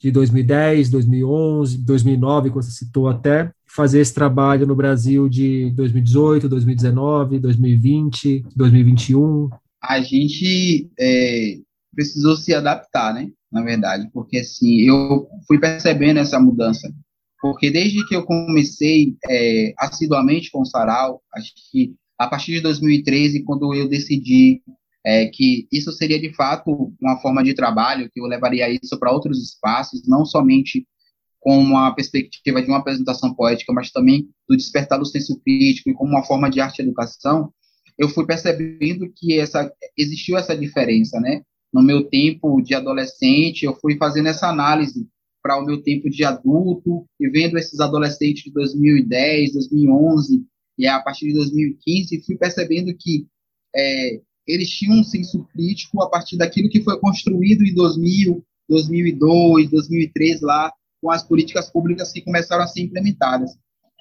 de 0.00 0.10
2010, 0.10 0.90
2011, 0.90 1.78
2009, 1.78 2.50
como 2.50 2.62
você 2.62 2.70
citou 2.70 3.08
até, 3.08 3.50
fazer 3.66 4.00
esse 4.00 4.12
trabalho 4.12 4.66
no 4.66 4.74
Brasil 4.74 5.28
de 5.28 5.70
2018, 5.70 6.48
2019, 6.48 7.38
2020, 7.38 8.44
2021? 8.54 9.48
A 9.82 10.00
gente 10.00 10.90
é, 10.98 11.58
precisou 11.96 12.36
se 12.36 12.54
adaptar, 12.54 13.12
né? 13.14 13.30
Na 13.50 13.62
verdade, 13.62 14.08
porque 14.12 14.38
assim, 14.38 14.82
eu 14.82 15.26
fui 15.48 15.58
percebendo 15.58 16.18
essa 16.20 16.38
mudança. 16.38 16.92
Porque 17.40 17.70
desde 17.70 18.06
que 18.06 18.14
eu 18.14 18.24
comecei 18.24 19.16
é, 19.28 19.72
assiduamente 19.78 20.50
com 20.50 20.60
o 20.60 20.66
Sarau, 20.66 21.22
acho 21.34 21.52
que 21.70 21.94
a 22.18 22.26
partir 22.26 22.52
de 22.52 22.60
2013, 22.60 23.44
quando 23.44 23.74
eu 23.74 23.88
decidi 23.88 24.62
é, 25.04 25.26
que 25.26 25.66
isso 25.72 25.92
seria 25.92 26.20
de 26.20 26.34
fato 26.34 26.92
uma 27.00 27.18
forma 27.20 27.42
de 27.42 27.54
trabalho, 27.54 28.10
que 28.12 28.20
eu 28.20 28.26
levaria 28.26 28.68
isso 28.70 28.98
para 28.98 29.12
outros 29.12 29.42
espaços, 29.42 30.06
não 30.06 30.24
somente 30.24 30.86
com 31.40 31.58
uma 31.58 31.94
perspectiva 31.94 32.60
de 32.60 32.68
uma 32.68 32.78
apresentação 32.78 33.32
poética, 33.32 33.72
mas 33.72 33.92
também 33.92 34.28
do 34.48 34.56
despertar 34.56 34.98
do 34.98 35.06
senso 35.06 35.40
crítico 35.44 35.88
e 35.88 35.94
como 35.94 36.10
uma 36.10 36.24
forma 36.24 36.50
de 36.50 36.60
arte 36.60 36.80
e 36.80 36.82
educação, 36.82 37.52
eu 37.96 38.08
fui 38.08 38.26
percebendo 38.26 39.10
que 39.14 39.38
essa 39.38 39.70
existiu 39.96 40.36
essa 40.36 40.56
diferença, 40.56 41.20
né? 41.20 41.42
No 41.76 41.82
meu 41.82 42.04
tempo 42.04 42.62
de 42.62 42.74
adolescente, 42.74 43.66
eu 43.66 43.76
fui 43.76 43.98
fazendo 43.98 44.28
essa 44.28 44.48
análise 44.48 45.06
para 45.42 45.60
o 45.60 45.66
meu 45.66 45.82
tempo 45.82 46.08
de 46.08 46.24
adulto 46.24 47.04
e 47.20 47.28
vendo 47.28 47.58
esses 47.58 47.80
adolescentes 47.80 48.44
de 48.44 48.50
2010, 48.50 49.52
2011 49.52 50.42
e 50.78 50.86
a 50.86 50.98
partir 51.02 51.26
de 51.26 51.34
2015 51.34 52.24
fui 52.24 52.34
percebendo 52.34 52.96
que 52.98 53.26
é, 53.76 54.22
eles 54.46 54.70
tinham 54.70 55.00
um 55.00 55.04
senso 55.04 55.44
crítico 55.52 56.02
a 56.02 56.08
partir 56.08 56.38
daquilo 56.38 56.70
que 56.70 56.82
foi 56.82 56.98
construído 56.98 57.62
em 57.62 57.74
2000, 57.74 58.42
2002, 58.70 59.68
2003 59.68 60.40
lá 60.40 60.72
com 61.02 61.10
as 61.10 61.22
políticas 61.22 61.70
públicas 61.70 62.10
que 62.10 62.22
começaram 62.22 62.64
a 62.64 62.66
ser 62.66 62.80
implementadas. 62.80 63.50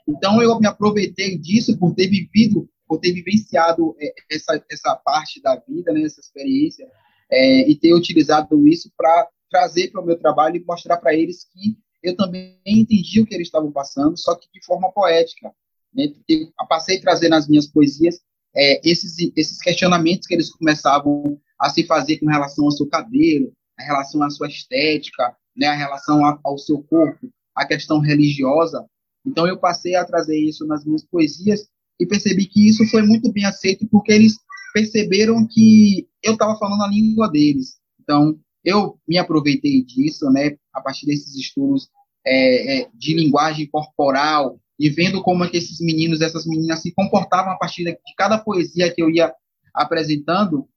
Então, 0.07 0.41
eu 0.41 0.57
me 0.61 0.67
aproveitei 0.67 1.37
disso 1.37 1.77
por 1.77 1.93
ter 1.93 2.07
vivido, 2.07 2.69
por 2.87 2.99
ter 2.99 3.11
vivenciado 3.11 3.97
é, 3.99 4.13
essa, 4.31 4.63
essa 4.71 4.95
parte 4.95 5.41
da 5.41 5.57
vida, 5.67 5.91
né, 5.91 6.03
essa 6.03 6.21
experiência, 6.21 6.89
é, 7.31 7.69
e 7.69 7.75
ter 7.75 7.93
utilizado 7.93 8.67
isso 8.67 8.91
para 8.95 9.27
trazer 9.49 9.91
para 9.91 10.01
o 10.01 10.05
meu 10.05 10.17
trabalho 10.17 10.57
e 10.57 10.63
mostrar 10.63 10.97
para 10.97 11.13
eles 11.13 11.45
que 11.51 11.77
eu 12.03 12.15
também 12.15 12.59
entendi 12.65 13.21
o 13.21 13.25
que 13.25 13.33
eles 13.33 13.47
estavam 13.47 13.71
passando, 13.71 14.17
só 14.17 14.35
que 14.35 14.47
de 14.53 14.63
forma 14.63 14.91
poética. 14.91 15.51
Né? 15.93 16.13
Eu 16.27 16.51
passei 16.69 16.97
a 16.97 17.01
trazer 17.01 17.29
nas 17.29 17.47
minhas 17.47 17.67
poesias 17.67 18.19
é, 18.55 18.79
esses, 18.87 19.15
esses 19.35 19.59
questionamentos 19.59 20.27
que 20.27 20.33
eles 20.33 20.51
começavam 20.51 21.39
a 21.59 21.69
se 21.69 21.83
fazer 21.85 22.17
com 22.19 22.27
relação 22.27 22.65
ao 22.65 22.71
seu 22.71 22.87
cabelo, 22.87 23.51
a 23.77 23.83
relação 23.83 24.21
à 24.23 24.29
sua 24.29 24.47
estética, 24.47 25.35
né, 25.55 25.67
a 25.67 25.75
relação 25.75 26.21
ao 26.43 26.57
seu 26.57 26.81
corpo, 26.83 27.29
a 27.55 27.65
questão 27.65 27.99
religiosa. 27.99 28.85
Então 29.25 29.47
eu 29.47 29.57
passei 29.57 29.95
a 29.95 30.05
trazer 30.05 30.37
isso 30.37 30.65
nas 30.65 30.85
minhas 30.85 31.03
poesias 31.03 31.67
e 31.99 32.05
percebi 32.05 32.45
que 32.45 32.69
isso 32.69 32.85
foi 32.89 33.01
muito 33.01 33.31
bem 33.31 33.45
aceito 33.45 33.87
porque 33.89 34.11
eles 34.11 34.37
perceberam 34.75 35.47
que 35.47 36.05
eu 36.21 36.33
estava 36.33 36.59
falando 36.59 36.83
a 36.83 36.89
língua 36.89 37.31
deles. 37.31 37.79
Então 38.01 38.37
eu 38.61 38.99
me 39.07 39.17
aproveitei 39.17 39.81
disso, 39.81 40.29
né, 40.31 40.57
a 40.73 40.81
partir 40.81 41.05
desses 41.05 41.33
estudos 41.33 41.87
é, 42.27 42.81
é, 42.81 42.89
de 42.93 43.13
linguagem 43.13 43.67
corporal 43.67 44.59
e 44.77 44.89
vendo 44.89 45.23
como 45.23 45.45
é 45.45 45.49
que 45.49 45.55
esses 45.55 45.79
meninos, 45.79 46.19
essas 46.19 46.45
meninas 46.45 46.81
se 46.81 46.91
comportavam 46.93 47.53
a 47.53 47.57
partir 47.57 47.85
de 47.85 47.97
cada 48.17 48.37
poesia 48.37 48.93
que 48.93 49.01
eu 49.01 49.09
ia 49.09 49.33
apresentando. 49.73 50.67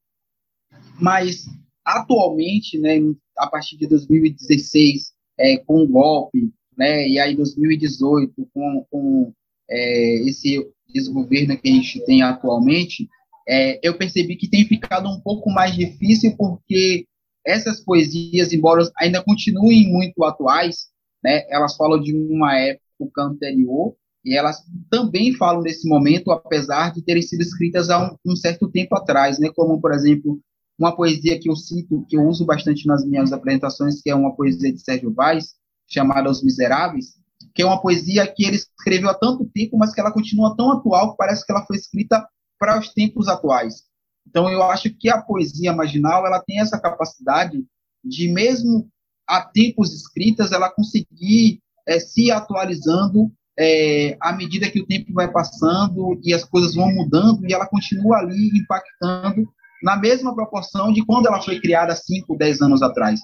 Mas 1.01 1.47
atualmente, 1.85 2.79
né, 2.79 3.01
a 3.37 3.49
partir 3.49 3.77
de 3.77 3.89
2016, 3.89 5.13
é, 5.41 5.57
com 5.57 5.83
o 5.83 5.89
golpe, 5.89 6.53
né, 6.77 7.09
e 7.09 7.19
aí 7.19 7.35
2018, 7.35 8.49
com, 8.55 8.87
com 8.89 9.33
é, 9.69 10.29
esse 10.29 10.65
desgoverno 10.89 11.59
que 11.59 11.69
a 11.69 11.73
gente 11.73 12.05
tem 12.05 12.23
atualmente, 12.23 13.09
é, 13.49 13.81
eu 13.83 13.97
percebi 13.97 14.37
que 14.37 14.49
tem 14.49 14.67
ficado 14.67 15.09
um 15.09 15.21
pouco 15.21 15.51
mais 15.51 15.75
difícil 15.75 16.37
porque 16.37 17.07
essas 17.47 17.81
poesias, 17.81 18.53
embora 18.53 18.87
ainda 18.99 19.23
continuem 19.23 19.89
muito 19.89 20.23
atuais, 20.23 20.89
né, 21.25 21.47
elas 21.49 21.75
falam 21.75 21.99
de 21.99 22.15
uma 22.15 22.59
época 22.59 23.23
anterior 23.23 23.95
e 24.23 24.37
elas 24.37 24.59
também 24.91 25.33
falam 25.33 25.63
desse 25.63 25.89
momento, 25.89 26.31
apesar 26.31 26.93
de 26.93 27.03
terem 27.03 27.23
sido 27.23 27.41
escritas 27.41 27.89
há 27.89 28.13
um, 28.13 28.33
um 28.33 28.37
certo 28.37 28.69
tempo 28.69 28.95
atrás, 28.95 29.39
né, 29.39 29.51
como, 29.57 29.81
por 29.81 29.93
exemplo, 29.93 30.39
uma 30.79 30.95
poesia 30.95 31.41
que 31.41 31.49
eu 31.49 31.57
cito, 31.57 32.05
que 32.07 32.19
eu 32.19 32.23
uso 32.25 32.45
bastante 32.45 32.87
nas 32.87 33.05
minhas 33.07 33.33
apresentações, 33.33 34.03
que 34.03 34.11
é 34.11 34.15
uma 34.15 34.37
poesia 34.37 34.71
de 34.71 34.81
Sérgio 34.81 35.13
Vaz, 35.13 35.55
chamada 35.89 36.31
Os 36.31 36.43
Miseráveis, 36.43 37.15
que 37.55 37.63
é 37.63 37.65
uma 37.65 37.81
poesia 37.81 38.27
que 38.27 38.45
ele 38.45 38.57
escreveu 38.57 39.09
há 39.09 39.15
tanto 39.15 39.49
tempo, 39.55 39.79
mas 39.79 39.95
que 39.95 40.01
ela 40.01 40.13
continua 40.13 40.55
tão 40.55 40.71
atual 40.73 41.13
que 41.13 41.17
parece 41.17 41.47
que 41.47 41.51
ela 41.51 41.65
foi 41.65 41.77
escrita 41.77 42.29
para 42.59 42.79
os 42.79 42.93
tempos 42.93 43.29
atuais. 43.29 43.85
Então, 44.27 44.51
eu 44.51 44.63
acho 44.65 44.91
que 44.91 45.09
a 45.09 45.21
poesia 45.21 45.73
marginal 45.73 46.27
ela 46.27 46.43
tem 46.43 46.61
essa 46.61 46.79
capacidade 46.79 47.65
de, 48.05 48.29
mesmo 48.29 48.89
há 49.27 49.41
tempos 49.43 49.95
escritas, 49.95 50.53
ela 50.53 50.71
conseguir 50.71 51.61
é, 51.87 51.99
se 51.99 52.31
atualizando 52.31 53.33
é, 53.59 54.17
à 54.21 54.33
medida 54.33 54.71
que 54.71 54.81
o 54.81 54.87
tempo 54.87 55.13
vai 55.13 55.31
passando 55.31 56.21
e 56.23 56.33
as 56.33 56.45
coisas 56.45 56.75
vão 56.75 56.93
mudando 56.95 57.45
e 57.45 57.53
ela 57.53 57.67
continua 57.67 58.19
ali 58.19 58.51
impactando 58.55 59.49
na 59.83 59.97
mesma 59.97 60.35
proporção 60.35 60.93
de 60.93 61.05
quando 61.05 61.27
ela 61.27 61.43
foi 61.43 61.61
criada 61.61 61.95
5, 61.95 62.37
10 62.37 62.63
anos 62.63 62.83
atrás. 62.83 63.21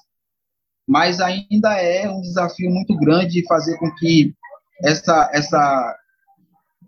Mas 0.86 1.20
ainda 1.20 1.74
é 1.80 2.08
um 2.08 2.20
desafio 2.20 2.70
muito 2.70 2.96
grande 2.96 3.46
fazer 3.46 3.78
com 3.78 3.90
que 3.94 4.34
essa, 4.82 5.30
essa, 5.32 5.96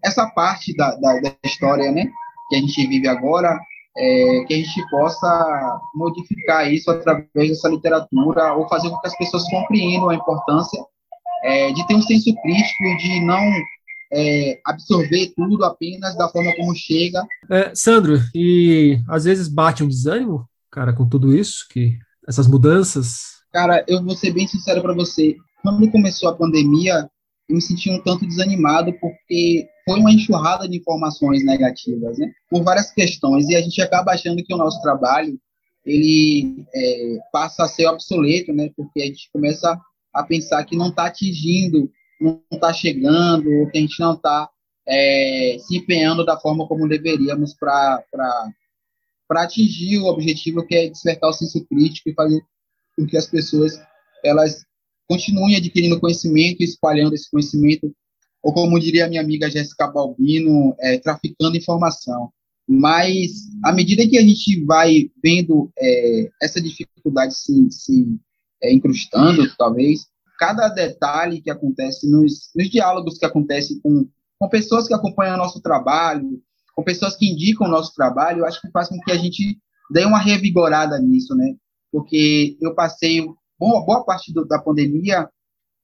essa 0.04 0.26
parte 0.30 0.76
da, 0.76 0.94
da, 0.96 1.20
da 1.20 1.36
história 1.44 1.90
né, 1.92 2.10
que 2.48 2.56
a 2.56 2.58
gente 2.58 2.86
vive 2.86 3.08
agora, 3.08 3.58
é, 3.96 4.44
que 4.46 4.54
a 4.54 4.56
gente 4.56 4.90
possa 4.90 5.80
modificar 5.94 6.70
isso 6.70 6.90
através 6.90 7.48
dessa 7.48 7.68
literatura 7.68 8.54
ou 8.54 8.68
fazer 8.68 8.90
com 8.90 8.98
que 9.00 9.06
as 9.06 9.16
pessoas 9.16 9.44
compreendam 9.50 10.10
a 10.10 10.14
importância 10.14 10.82
é, 11.44 11.72
de 11.72 11.86
ter 11.86 11.94
um 11.94 12.02
senso 12.02 12.34
crítico 12.42 12.84
e 12.84 12.96
de 12.98 13.20
não 13.24 13.40
é, 14.12 14.60
absorver 14.64 15.32
tudo 15.34 15.64
apenas 15.64 16.16
da 16.16 16.28
forma 16.28 16.54
como 16.56 16.74
chega. 16.74 17.24
É, 17.50 17.74
Sandro, 17.74 18.18
e 18.34 18.98
às 19.08 19.24
vezes 19.24 19.48
bate 19.48 19.82
um 19.82 19.88
desânimo, 19.88 20.48
cara, 20.70 20.92
com 20.92 21.08
tudo 21.08 21.34
isso, 21.34 21.66
que 21.70 21.96
essas 22.28 22.46
mudanças? 22.46 23.36
Cara, 23.52 23.84
eu 23.88 24.02
vou 24.04 24.16
ser 24.16 24.32
bem 24.32 24.46
sincero 24.46 24.82
para 24.82 24.94
você. 24.94 25.36
Quando 25.62 25.90
começou 25.90 26.28
a 26.28 26.36
pandemia, 26.36 27.08
eu 27.48 27.54
me 27.54 27.62
senti 27.62 27.90
um 27.90 28.02
tanto 28.02 28.26
desanimado 28.26 28.92
porque 28.94 29.68
foi 29.84 30.00
uma 30.00 30.12
enxurrada 30.12 30.68
de 30.68 30.78
informações 30.78 31.44
negativas, 31.44 32.18
né? 32.18 32.32
Por 32.50 32.62
várias 32.62 32.90
questões 32.90 33.48
e 33.48 33.56
a 33.56 33.60
gente 33.60 33.80
acaba 33.80 34.12
achando 34.12 34.42
que 34.42 34.52
o 34.52 34.58
nosso 34.58 34.80
trabalho 34.82 35.38
ele 35.84 36.64
é, 36.74 37.18
passa 37.32 37.64
a 37.64 37.68
ser 37.68 37.86
obsoleto, 37.86 38.52
né? 38.52 38.70
Porque 38.76 39.02
a 39.02 39.06
gente 39.06 39.30
começa 39.32 39.80
a 40.12 40.24
pensar 40.24 40.64
que 40.64 40.76
não 40.76 40.88
está 40.88 41.06
atingindo 41.06 41.90
não 42.20 42.42
está 42.50 42.72
chegando, 42.72 43.50
ou 43.50 43.68
que 43.68 43.78
a 43.78 43.80
gente 43.80 44.00
não 44.00 44.14
está 44.14 44.48
é, 44.86 45.56
se 45.58 45.76
empenhando 45.76 46.24
da 46.24 46.38
forma 46.38 46.66
como 46.66 46.88
deveríamos 46.88 47.54
para 47.54 48.02
atingir 49.30 49.98
o 49.98 50.06
objetivo 50.06 50.66
que 50.66 50.74
é 50.74 50.88
despertar 50.88 51.28
o 51.28 51.32
senso 51.32 51.64
crítico 51.66 52.08
e 52.08 52.14
fazer 52.14 52.40
com 52.96 53.06
que 53.06 53.16
as 53.16 53.26
pessoas 53.26 53.78
elas 54.24 54.64
continuem 55.08 55.56
adquirindo 55.56 56.00
conhecimento, 56.00 56.62
espalhando 56.62 57.14
esse 57.14 57.30
conhecimento, 57.30 57.92
ou 58.42 58.52
como 58.52 58.78
diria 58.78 59.06
a 59.06 59.08
minha 59.08 59.20
amiga 59.20 59.50
Jéssica 59.50 59.86
Balbino, 59.88 60.74
é, 60.78 60.98
traficando 60.98 61.56
informação. 61.56 62.30
Mas, 62.68 63.48
à 63.64 63.72
medida 63.72 64.06
que 64.06 64.18
a 64.18 64.22
gente 64.22 64.64
vai 64.64 65.10
vendo 65.22 65.70
é, 65.78 66.30
essa 66.42 66.60
dificuldade 66.60 67.34
se, 67.34 67.70
se 67.70 68.18
é, 68.62 68.72
incrustando, 68.72 69.48
talvez, 69.56 70.06
cada 70.38 70.68
detalhe 70.68 71.40
que 71.40 71.50
acontece 71.50 72.10
nos, 72.10 72.50
nos 72.54 72.68
diálogos 72.68 73.18
que 73.18 73.24
acontecem 73.24 73.80
com, 73.80 74.08
com 74.38 74.48
pessoas 74.48 74.86
que 74.86 74.94
acompanham 74.94 75.34
o 75.34 75.38
nosso 75.38 75.60
trabalho, 75.60 76.42
com 76.74 76.82
pessoas 76.82 77.16
que 77.16 77.30
indicam 77.30 77.66
o 77.66 77.70
nosso 77.70 77.94
trabalho, 77.94 78.44
acho 78.44 78.60
que 78.60 78.70
faz 78.70 78.88
com 78.88 79.00
que 79.00 79.12
a 79.12 79.16
gente 79.16 79.58
dê 79.90 80.04
uma 80.04 80.18
revigorada 80.18 80.98
nisso, 80.98 81.34
né? 81.34 81.54
Porque 81.90 82.56
eu 82.60 82.74
passei 82.74 83.24
boa, 83.58 83.84
boa 83.84 84.04
parte 84.04 84.32
do, 84.32 84.44
da 84.44 84.58
pandemia 84.58 85.28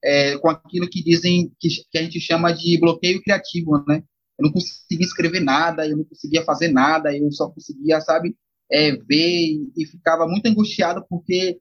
é, 0.02 0.36
com 0.38 0.48
aquilo 0.50 0.88
que 0.88 1.02
dizem 1.02 1.52
que, 1.60 1.68
que, 1.90 1.98
a 1.98 2.02
gente 2.02 2.20
chama 2.20 2.52
de 2.52 2.78
bloqueio 2.78 3.22
criativo, 3.22 3.84
né? 3.86 4.02
Eu 4.38 4.46
não 4.46 4.52
conseguia 4.52 5.06
escrever 5.06 5.40
nada, 5.40 5.86
eu 5.86 5.96
não 5.96 6.04
conseguia 6.04 6.44
fazer 6.44 6.68
nada, 6.68 7.16
eu 7.16 7.30
só 7.30 7.48
conseguia, 7.48 8.00
sabe, 8.00 8.36
é, 8.70 8.96
ver 8.96 9.60
e, 9.76 9.86
ficava 9.86 10.26
muito 10.26 10.46
angustiado 10.46 11.04
porque 11.08 11.58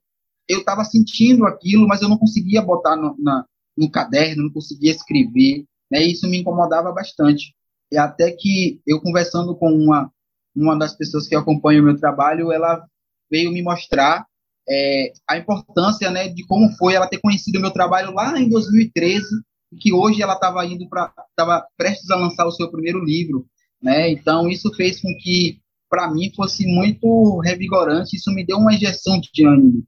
eu 0.48 0.60
estava 0.60 0.84
sentindo 0.84 1.46
aquilo, 1.46 1.88
mas 1.88 2.02
eu 2.02 2.10
não 2.10 2.18
conseguia 2.18 2.62
botar 2.62 2.96
no, 2.96 3.16
na, 3.20 3.46
no 3.78 3.90
caderno, 3.92 4.44
não 4.44 4.52
conseguia 4.52 4.92
escrever, 4.92 5.66
né? 5.92 6.04
E 6.04 6.14
isso 6.14 6.28
me 6.28 6.38
incomodava 6.38 6.92
bastante. 6.92 7.54
E 7.92 7.98
até 7.98 8.32
que 8.32 8.82
eu 8.88 9.02
conversando 9.02 9.56
com 9.56 9.72
uma 9.72 10.12
uma 10.56 10.78
das 10.78 10.96
pessoas 10.96 11.28
que 11.28 11.36
acompanha 11.36 11.82
o 11.82 11.86
meu 11.86 11.98
trabalho, 11.98 12.52
ela 12.52 12.86
veio 13.30 13.52
me 13.52 13.62
mostrar 13.62 14.26
é, 14.70 15.12
a 15.28 15.38
importância, 15.38 16.10
né, 16.10 16.28
de 16.28 16.46
como 16.46 16.70
foi 16.78 16.94
ela 16.94 17.08
ter 17.08 17.20
conhecido 17.20 17.58
o 17.58 17.62
meu 17.62 17.72
trabalho 17.72 18.12
lá 18.14 18.40
em 18.40 18.50
2013, 18.50 19.26
e 19.72 19.78
que 19.78 19.94
hoje 19.94 20.22
ela 20.22 20.34
estava 20.34 20.66
indo 20.66 20.88
para, 20.90 21.12
estava 21.30 21.66
prestes 21.78 22.10
a 22.10 22.16
lançar 22.16 22.46
o 22.46 22.52
seu 22.52 22.70
primeiro 22.70 23.04
livro, 23.04 23.46
né? 23.82 24.10
Então 24.12 24.50
isso 24.50 24.74
fez 24.74 25.02
com 25.02 25.10
que 25.20 25.60
para 25.90 26.12
mim 26.12 26.32
fosse 26.36 26.66
muito 26.66 27.40
revigorante, 27.40 28.16
isso 28.16 28.32
me 28.32 28.46
deu 28.46 28.58
uma 28.58 28.74
injeção 28.74 29.20
de 29.20 29.46
ânimo, 29.46 29.84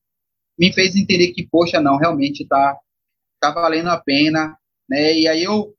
me 0.57 0.71
fez 0.71 0.95
entender 0.95 1.31
que 1.31 1.47
poxa, 1.47 1.79
não, 1.81 1.97
realmente 1.97 2.45
tá 2.47 2.77
tá 3.39 3.51
valendo 3.51 3.89
a 3.89 3.99
pena, 3.99 4.57
né? 4.89 5.13
E 5.17 5.27
aí 5.27 5.43
eu 5.43 5.73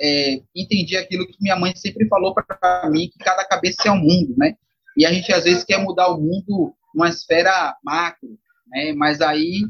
é, 0.00 0.40
entendi 0.54 0.96
aquilo 0.96 1.26
que 1.26 1.36
minha 1.40 1.56
mãe 1.56 1.74
sempre 1.76 2.08
falou 2.08 2.34
para 2.34 2.90
mim, 2.90 3.08
que 3.08 3.18
cada 3.18 3.44
cabeça 3.44 3.82
é 3.86 3.90
um 3.90 3.98
mundo, 3.98 4.34
né? 4.36 4.54
E 4.96 5.06
a 5.06 5.12
gente 5.12 5.32
às 5.32 5.44
vezes 5.44 5.64
quer 5.64 5.78
mudar 5.78 6.08
o 6.08 6.20
mundo 6.20 6.74
numa 6.94 7.08
esfera 7.08 7.76
macro, 7.82 8.28
né? 8.68 8.92
Mas 8.92 9.20
aí, 9.20 9.62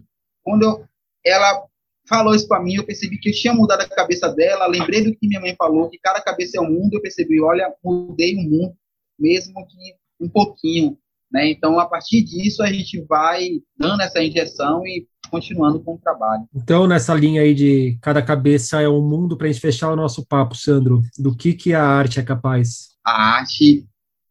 quando 0.42 0.62
eu, 0.64 0.84
ela 1.24 1.64
falou 2.08 2.34
isso 2.34 2.46
para 2.46 2.62
mim, 2.62 2.74
eu 2.74 2.84
percebi 2.84 3.18
que 3.18 3.30
eu 3.30 3.34
tinha 3.34 3.54
mudado 3.54 3.80
a 3.80 3.88
cabeça 3.88 4.28
dela, 4.28 4.66
lembrei 4.66 5.02
do 5.02 5.16
que 5.16 5.26
minha 5.26 5.40
mãe 5.40 5.54
falou, 5.56 5.88
que 5.88 5.98
cada 5.98 6.20
cabeça 6.20 6.58
é 6.58 6.60
um 6.60 6.70
mundo, 6.70 6.94
eu 6.94 7.02
percebi, 7.02 7.40
olha, 7.40 7.72
mudei 7.82 8.34
o 8.34 8.42
mundo, 8.42 8.74
mesmo 9.18 9.54
que 9.66 9.94
um 10.20 10.28
pouquinho, 10.28 10.98
né? 11.32 11.50
Então, 11.50 11.78
a 11.80 11.86
partir 11.86 12.22
disso, 12.22 12.62
a 12.62 12.70
gente 12.70 13.00
vai 13.08 13.48
dando 13.76 14.02
essa 14.02 14.22
injeção 14.22 14.86
e 14.86 15.06
continuando 15.30 15.80
com 15.80 15.94
o 15.94 15.98
trabalho. 15.98 16.44
Então, 16.54 16.86
nessa 16.86 17.14
linha 17.14 17.42
aí 17.42 17.54
de 17.54 17.98
cada 18.00 18.22
cabeça 18.22 18.80
é 18.80 18.88
um 18.88 19.02
mundo, 19.02 19.36
para 19.36 19.48
a 19.48 19.50
gente 19.50 19.60
fechar 19.60 19.90
o 19.90 19.96
nosso 19.96 20.24
papo, 20.26 20.54
Sandro, 20.54 21.00
do 21.18 21.34
que, 21.34 21.54
que 21.54 21.74
a 21.74 21.82
arte 21.82 22.20
é 22.20 22.22
capaz? 22.22 22.90
A 23.04 23.38
arte, 23.38 23.84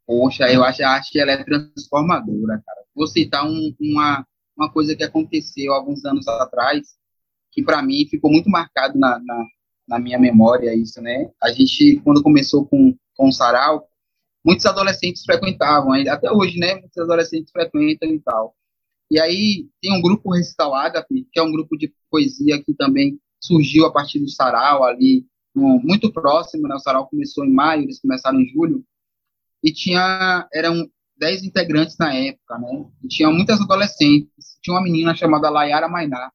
poxa, 0.06 0.50
eu 0.52 0.64
acho 0.64 0.78
que 0.78 0.82
a 0.82 0.90
arte 0.90 1.18
ela 1.18 1.32
é 1.32 1.44
transformadora, 1.44 2.62
cara. 2.64 2.80
Vou 2.94 3.06
citar 3.06 3.46
um, 3.46 3.74
uma, 3.80 4.26
uma 4.56 4.70
coisa 4.72 4.94
que 4.94 5.04
aconteceu 5.04 5.72
alguns 5.72 6.04
anos 6.04 6.26
atrás, 6.28 6.96
que 7.52 7.62
para 7.62 7.82
mim 7.82 8.06
ficou 8.08 8.30
muito 8.30 8.48
marcado 8.50 8.98
na, 8.98 9.18
na, 9.18 9.44
na, 9.88 9.98
minha 9.98 10.18
memória 10.18 10.74
isso, 10.74 11.00
né? 11.00 11.30
A 11.42 11.50
gente, 11.50 12.00
quando 12.04 12.22
começou 12.22 12.66
com, 12.66 12.96
com 13.16 13.28
o 13.28 13.32
Sarau, 13.32 13.88
muitos 14.44 14.66
adolescentes 14.66 15.24
frequentavam, 15.24 15.92
até 15.92 16.30
hoje, 16.30 16.58
né? 16.58 16.74
Muitos 16.74 16.98
adolescentes 16.98 17.50
frequentam 17.50 18.08
e 18.10 18.20
tal. 18.20 18.54
E 19.10 19.20
aí 19.20 19.68
tem 19.80 19.92
um 19.92 20.02
grupo 20.02 20.32
Recital 20.32 20.74
Ágape, 20.74 21.26
que 21.32 21.38
é 21.38 21.42
um 21.42 21.52
grupo 21.52 21.76
de 21.76 21.92
poesia 22.10 22.62
que 22.62 22.74
também 22.74 23.18
surgiu 23.40 23.86
a 23.86 23.92
partir 23.92 24.18
do 24.18 24.28
Sarau 24.28 24.84
ali, 24.84 25.26
muito 25.54 26.12
próximo, 26.12 26.66
né? 26.66 26.74
O 26.74 26.80
Sarau 26.80 27.06
começou 27.06 27.44
em 27.44 27.52
maio, 27.52 27.82
eles 27.82 28.00
começaram 28.00 28.40
em 28.40 28.48
julho, 28.48 28.84
e 29.64 29.72
tinha, 29.72 30.46
eram 30.52 30.86
dez 31.18 31.42
integrantes 31.42 31.96
na 31.98 32.14
época, 32.14 32.58
né? 32.58 32.84
E 33.02 33.08
tinha 33.08 33.30
muitas 33.30 33.60
adolescentes. 33.60 34.58
Tinha 34.62 34.76
uma 34.76 34.82
menina 34.82 35.14
chamada 35.14 35.50
Layara 35.50 35.88
Mainá, 35.88 36.30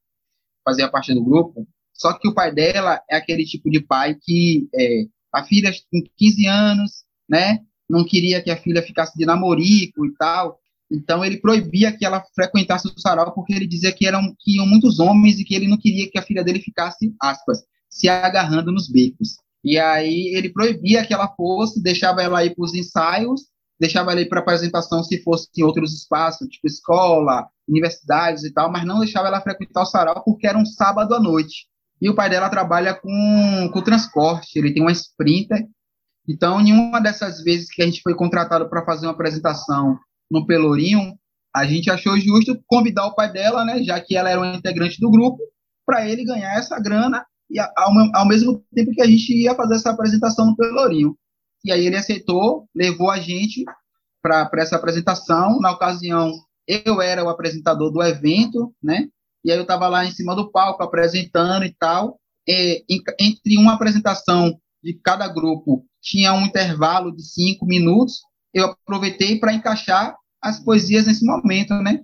fazia 0.65 0.89
parte 0.89 1.13
do 1.13 1.23
grupo, 1.23 1.67
só 1.93 2.13
que 2.13 2.27
o 2.27 2.33
pai 2.33 2.53
dela 2.53 3.01
é 3.09 3.15
aquele 3.15 3.45
tipo 3.45 3.69
de 3.69 3.79
pai 3.79 4.17
que 4.19 4.67
é, 4.73 5.03
a 5.33 5.43
filha 5.43 5.71
com 5.91 6.01
15 6.17 6.47
anos, 6.47 6.91
né? 7.29 7.59
não 7.89 8.05
queria 8.05 8.41
que 8.41 8.51
a 8.51 8.57
filha 8.57 8.83
ficasse 8.83 9.17
de 9.17 9.25
namorico 9.25 10.05
e 10.05 10.13
tal. 10.13 10.59
Então 10.91 11.25
ele 11.25 11.37
proibia 11.37 11.95
que 11.95 12.05
ela 12.05 12.23
frequentasse 12.35 12.87
o 12.87 12.99
sarau 12.99 13.33
porque 13.33 13.53
ele 13.53 13.67
dizia 13.67 13.91
que 13.91 14.05
eram 14.05 14.33
que 14.39 14.57
iam 14.57 14.67
muitos 14.67 14.99
homens 14.99 15.39
e 15.39 15.43
que 15.43 15.55
ele 15.55 15.67
não 15.67 15.77
queria 15.77 16.09
que 16.09 16.17
a 16.17 16.21
filha 16.21 16.43
dele 16.43 16.59
ficasse 16.59 17.13
aspas 17.19 17.59
se 17.89 18.07
agarrando 18.07 18.71
nos 18.71 18.89
becos. 18.89 19.37
E 19.63 19.77
aí 19.77 20.33
ele 20.35 20.49
proibia 20.49 21.05
que 21.05 21.13
ela 21.13 21.27
fosse, 21.35 21.81
deixava 21.81 22.21
ela 22.21 22.43
ir 22.45 22.55
para 22.55 22.63
os 22.63 22.73
ensaios, 22.73 23.41
deixava 23.79 24.11
ela 24.11 24.21
ir 24.21 24.29
para 24.29 24.39
apresentação 24.39 25.03
se 25.03 25.21
fosse 25.21 25.49
em 25.57 25.63
outros 25.63 25.93
espaços, 25.93 26.47
tipo 26.47 26.67
escola, 26.67 27.47
universidades 27.67 28.43
e 28.43 28.53
tal, 28.53 28.71
mas 28.71 28.85
não 28.85 28.99
deixava 28.99 29.27
ela 29.27 29.41
frequentar 29.41 29.83
o 29.83 29.85
sarau 29.85 30.23
porque 30.23 30.47
era 30.47 30.57
um 30.57 30.65
sábado 30.65 31.13
à 31.13 31.19
noite. 31.19 31.67
E 32.01 32.09
o 32.09 32.15
pai 32.15 32.29
dela 32.29 32.49
trabalha 32.49 32.93
com, 32.93 33.69
com 33.73 33.81
transporte, 33.81 34.57
ele 34.57 34.73
tem 34.73 34.81
uma 34.81 34.91
Sprinter 34.91 35.67
então, 36.29 36.61
nenhuma 36.61 37.01
dessas 37.01 37.41
vezes 37.41 37.71
que 37.71 37.81
a 37.81 37.85
gente 37.85 38.03
foi 38.03 38.13
contratado 38.13 38.69
para 38.69 38.85
fazer 38.85 39.07
uma 39.07 39.13
apresentação 39.13 39.97
no 40.29 40.45
Pelourinho, 40.45 41.17
a 41.55 41.65
gente 41.65 41.89
achou 41.89 42.15
justo 42.19 42.61
convidar 42.67 43.07
o 43.07 43.15
pai 43.15 43.33
dela, 43.33 43.65
né, 43.65 43.81
já 43.83 43.99
que 43.99 44.15
ela 44.15 44.29
era 44.29 44.39
uma 44.39 44.55
integrante 44.55 44.99
do 45.01 45.09
grupo, 45.09 45.39
para 45.83 46.07
ele 46.07 46.23
ganhar 46.23 46.53
essa 46.53 46.79
grana 46.79 47.25
e 47.49 47.59
ao, 47.59 47.91
ao, 48.13 48.27
mesmo 48.27 48.63
tempo 48.73 48.91
que 48.91 49.01
a 49.01 49.07
gente 49.07 49.33
ia 49.33 49.55
fazer 49.55 49.75
essa 49.75 49.89
apresentação 49.89 50.45
no 50.45 50.55
Pelourinho. 50.55 51.17
E 51.63 51.71
aí 51.71 51.85
ele 51.85 51.97
aceitou, 51.97 52.67
levou 52.75 53.09
a 53.09 53.19
gente 53.19 53.65
para 54.21 54.49
essa 54.57 54.75
apresentação. 54.75 55.59
Na 55.59 55.71
ocasião, 55.71 56.31
eu 56.67 57.01
era 57.01 57.23
o 57.23 57.29
apresentador 57.29 57.91
do 57.91 58.03
evento, 58.03 58.73
né? 58.81 59.07
E 59.43 59.51
aí 59.51 59.57
eu 59.57 59.63
estava 59.63 59.87
lá 59.87 60.05
em 60.05 60.11
cima 60.11 60.35
do 60.35 60.51
palco 60.51 60.83
apresentando 60.83 61.65
e 61.65 61.73
tal. 61.79 62.19
E, 62.47 62.83
entre 63.19 63.57
uma 63.57 63.73
apresentação 63.73 64.57
de 64.83 64.93
cada 65.03 65.27
grupo 65.27 65.85
tinha 66.01 66.33
um 66.33 66.45
intervalo 66.45 67.13
de 67.13 67.23
cinco 67.23 67.65
minutos, 67.65 68.21
eu 68.53 68.65
aproveitei 68.65 69.37
para 69.39 69.53
encaixar 69.53 70.15
as 70.41 70.59
poesias 70.59 71.05
nesse 71.05 71.25
momento, 71.25 71.73
né? 71.75 71.99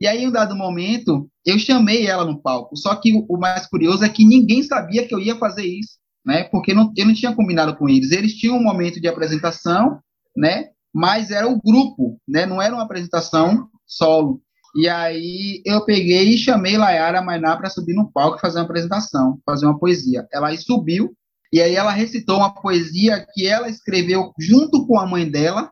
E 0.00 0.06
aí, 0.06 0.22
em 0.22 0.28
um 0.28 0.32
dado 0.32 0.56
momento, 0.56 1.30
eu 1.44 1.58
chamei 1.58 2.06
ela 2.06 2.24
no 2.24 2.40
palco. 2.40 2.76
Só 2.76 2.94
que 2.96 3.12
o, 3.28 3.36
mais 3.36 3.66
curioso 3.66 4.04
é 4.04 4.08
que 4.08 4.24
ninguém 4.24 4.62
sabia 4.62 5.06
que 5.06 5.14
eu 5.14 5.20
ia 5.20 5.36
fazer 5.36 5.66
isso, 5.66 5.98
né? 6.24 6.44
Porque 6.44 6.72
não, 6.72 6.92
eu 6.96 7.06
não 7.06 7.14
tinha 7.14 7.34
combinado 7.34 7.76
com 7.76 7.88
eles. 7.88 8.10
Eles 8.10 8.34
tinham 8.34 8.56
um 8.56 8.62
momento 8.62 9.00
de 9.00 9.08
apresentação, 9.08 10.00
né? 10.36 10.68
Mas 10.92 11.30
era 11.30 11.48
o 11.48 11.60
grupo, 11.60 12.20
né? 12.26 12.46
Não 12.46 12.62
era 12.62 12.74
uma 12.74 12.84
apresentação 12.84 13.68
solo. 13.86 14.40
E 14.74 14.88
aí 14.88 15.62
eu 15.64 15.84
peguei 15.84 16.34
e 16.34 16.38
chamei 16.38 16.76
Layara 16.76 17.22
Mainá 17.22 17.56
para 17.56 17.70
subir 17.70 17.94
no 17.94 18.10
palco 18.10 18.38
e 18.38 18.40
fazer 18.40 18.58
uma 18.58 18.64
apresentação, 18.64 19.38
fazer 19.46 19.66
uma 19.66 19.78
poesia. 19.78 20.26
Ela 20.32 20.48
aí 20.48 20.58
subiu 20.58 21.14
e 21.52 21.60
aí 21.60 21.76
ela 21.76 21.92
recitou 21.92 22.38
uma 22.38 22.52
poesia 22.52 23.24
que 23.32 23.46
ela 23.46 23.68
escreveu 23.68 24.32
junto 24.36 24.84
com 24.88 24.98
a 24.98 25.06
mãe 25.06 25.30
dela, 25.30 25.70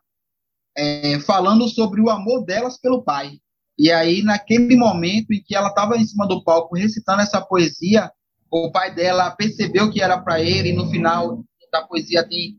é, 0.77 1.19
falando 1.19 1.69
sobre 1.69 2.01
o 2.01 2.09
amor 2.09 2.45
delas 2.45 2.79
pelo 2.79 3.03
pai. 3.03 3.39
E 3.79 3.91
aí, 3.91 4.23
naquele 4.23 4.77
momento 4.77 5.33
em 5.33 5.43
que 5.43 5.55
ela 5.55 5.69
estava 5.69 5.97
em 5.97 6.05
cima 6.05 6.27
do 6.27 6.43
palco 6.45 6.77
recitando 6.77 7.23
essa 7.23 7.41
poesia, 7.41 8.11
o 8.51 8.71
pai 8.71 8.95
dela 8.95 9.31
percebeu 9.31 9.91
que 9.91 10.01
era 10.01 10.19
para 10.19 10.41
ele, 10.41 10.71
e 10.71 10.73
no 10.73 10.91
final 10.91 11.43
da 11.73 11.83
poesia 11.83 12.27
tem 12.29 12.59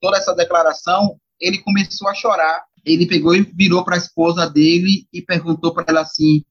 toda 0.00 0.18
essa 0.18 0.34
declaração, 0.34 1.16
ele 1.40 1.58
começou 1.58 2.08
a 2.08 2.14
chorar. 2.14 2.64
Ele 2.84 3.06
pegou 3.06 3.34
e 3.34 3.42
virou 3.42 3.84
para 3.84 3.94
a 3.94 3.98
esposa 3.98 4.48
dele 4.48 5.06
e 5.12 5.22
perguntou 5.22 5.72
para 5.72 5.84
ela 5.88 6.00
assim: 6.00 6.44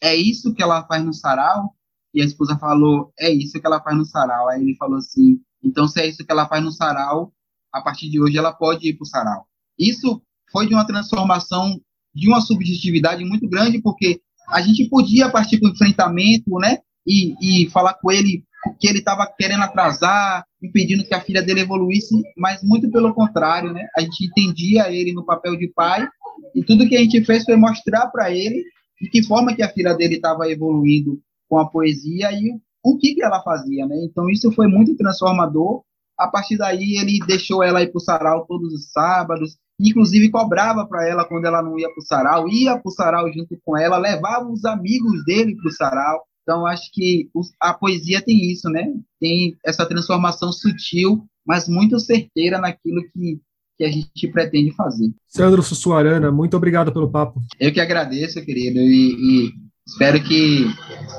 É 0.00 0.14
isso 0.14 0.54
que 0.54 0.62
ela 0.62 0.84
faz 0.86 1.04
no 1.04 1.12
sarau? 1.12 1.74
E 2.14 2.20
a 2.20 2.24
esposa 2.24 2.56
falou: 2.58 3.12
É 3.18 3.30
isso 3.30 3.60
que 3.60 3.66
ela 3.66 3.80
faz 3.80 3.96
no 3.96 4.04
sarau. 4.04 4.48
Aí 4.48 4.60
ele 4.62 4.76
falou 4.76 4.98
assim: 4.98 5.40
então, 5.62 5.86
se 5.86 6.00
é 6.00 6.06
isso 6.06 6.24
que 6.24 6.32
ela 6.32 6.48
faz 6.48 6.62
no 6.62 6.72
sarau, 6.72 7.32
a 7.72 7.80
partir 7.80 8.10
de 8.10 8.20
hoje 8.20 8.36
ela 8.36 8.52
pode 8.52 8.88
ir 8.88 8.94
para 8.94 9.04
o 9.04 9.06
sarau. 9.06 9.46
Isso 9.78 10.20
foi 10.50 10.66
de 10.66 10.74
uma 10.74 10.86
transformação, 10.86 11.80
de 12.14 12.28
uma 12.28 12.40
subjetividade 12.40 13.24
muito 13.24 13.48
grande, 13.48 13.80
porque 13.80 14.20
a 14.48 14.60
gente 14.60 14.88
podia 14.88 15.30
partir 15.30 15.58
para 15.58 15.68
o 15.68 15.72
enfrentamento, 15.72 16.58
né? 16.58 16.78
E, 17.06 17.64
e 17.64 17.70
falar 17.70 17.94
com 17.94 18.12
ele 18.12 18.44
que 18.78 18.88
ele 18.88 18.98
estava 18.98 19.26
querendo 19.26 19.62
atrasar, 19.62 20.44
impedindo 20.62 21.04
que 21.04 21.14
a 21.14 21.20
filha 21.20 21.42
dele 21.42 21.60
evoluísse, 21.60 22.14
mas 22.36 22.62
muito 22.62 22.90
pelo 22.90 23.12
contrário, 23.12 23.72
né? 23.72 23.86
A 23.96 24.00
gente 24.00 24.26
entendia 24.26 24.90
ele 24.90 25.12
no 25.12 25.24
papel 25.24 25.56
de 25.56 25.68
pai 25.68 26.06
e 26.54 26.62
tudo 26.62 26.88
que 26.88 26.96
a 26.96 27.00
gente 27.00 27.24
fez 27.24 27.44
foi 27.44 27.56
mostrar 27.56 28.06
para 28.08 28.30
ele 28.30 28.62
de 29.00 29.08
que 29.10 29.22
forma 29.22 29.54
que 29.54 29.62
a 29.62 29.68
filha 29.68 29.94
dele 29.94 30.16
estava 30.16 30.48
evoluindo 30.48 31.20
com 31.48 31.58
a 31.58 31.68
poesia 31.68 32.30
e 32.32 32.52
o 32.84 32.96
que, 32.96 33.14
que 33.14 33.22
ela 33.22 33.42
fazia, 33.42 33.86
né? 33.86 33.96
Então 34.04 34.30
isso 34.30 34.50
foi 34.52 34.66
muito 34.66 34.96
transformador. 34.96 35.82
A 36.22 36.28
partir 36.28 36.56
daí 36.56 36.96
ele 36.98 37.18
deixou 37.26 37.62
ela 37.62 37.82
ir 37.82 37.90
para 37.90 37.98
o 37.98 38.02
sarau 38.02 38.46
todos 38.46 38.72
os 38.72 38.90
sábados, 38.90 39.56
inclusive 39.78 40.30
cobrava 40.30 40.86
para 40.86 41.08
ela 41.08 41.24
quando 41.24 41.44
ela 41.44 41.62
não 41.62 41.78
ia 41.78 41.88
para 41.88 42.00
o 42.00 42.06
sarau, 42.06 42.48
ia 42.48 42.78
para 42.78 42.88
o 42.88 42.92
sarau 42.92 43.32
junto 43.32 43.58
com 43.64 43.76
ela, 43.76 43.98
levava 43.98 44.48
os 44.48 44.64
amigos 44.64 45.24
dele 45.24 45.56
para 45.56 45.68
o 45.68 45.72
sarau. 45.72 46.22
Então 46.42 46.66
acho 46.66 46.90
que 46.92 47.28
a 47.60 47.72
poesia 47.72 48.20
tem 48.20 48.50
isso, 48.50 48.68
né? 48.68 48.92
Tem 49.20 49.56
essa 49.64 49.86
transformação 49.86 50.52
sutil, 50.52 51.24
mas 51.46 51.68
muito 51.68 51.98
certeira 52.00 52.58
naquilo 52.58 53.02
que 53.12 53.40
que 53.76 53.84
a 53.84 53.90
gente 53.90 54.28
pretende 54.28 54.70
fazer. 54.72 55.10
Sandro 55.26 55.62
Sussuarana, 55.62 56.30
muito 56.30 56.56
obrigado 56.56 56.92
pelo 56.92 57.10
papo. 57.10 57.40
Eu 57.58 57.72
que 57.72 57.80
agradeço, 57.80 58.44
querido, 58.44 58.78
e, 58.78 59.46
e 59.46 59.52
espero 59.86 60.22
que 60.22 60.66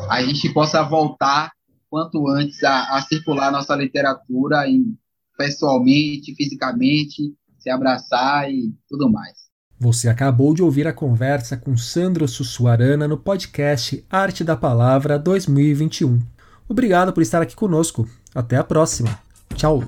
a 0.09 0.21
gente 0.21 0.53
possa 0.53 0.81
voltar 0.83 1.51
quanto 1.93 2.27
antes 2.27 2.63
a, 2.63 2.97
a 2.97 3.01
circular 3.03 3.51
nossa 3.51 3.75
literatura 3.75 4.67
em, 4.67 4.97
pessoalmente, 5.37 6.33
fisicamente, 6.35 7.31
se 7.59 7.69
abraçar 7.69 8.49
e 8.49 8.73
tudo 8.89 9.11
mais. 9.11 9.37
Você 9.79 10.09
acabou 10.09 10.55
de 10.55 10.63
ouvir 10.63 10.87
a 10.87 10.93
conversa 10.93 11.55
com 11.55 11.77
Sandro 11.77 12.27
Sussuarana 12.27 13.07
no 13.07 13.15
podcast 13.15 14.03
Arte 14.09 14.43
da 14.43 14.55
Palavra 14.55 15.19
2021. 15.19 16.19
Obrigado 16.67 17.13
por 17.13 17.21
estar 17.21 17.43
aqui 17.43 17.55
conosco. 17.55 18.09
Até 18.33 18.57
a 18.57 18.63
próxima. 18.63 19.19
Tchau. 19.55 19.83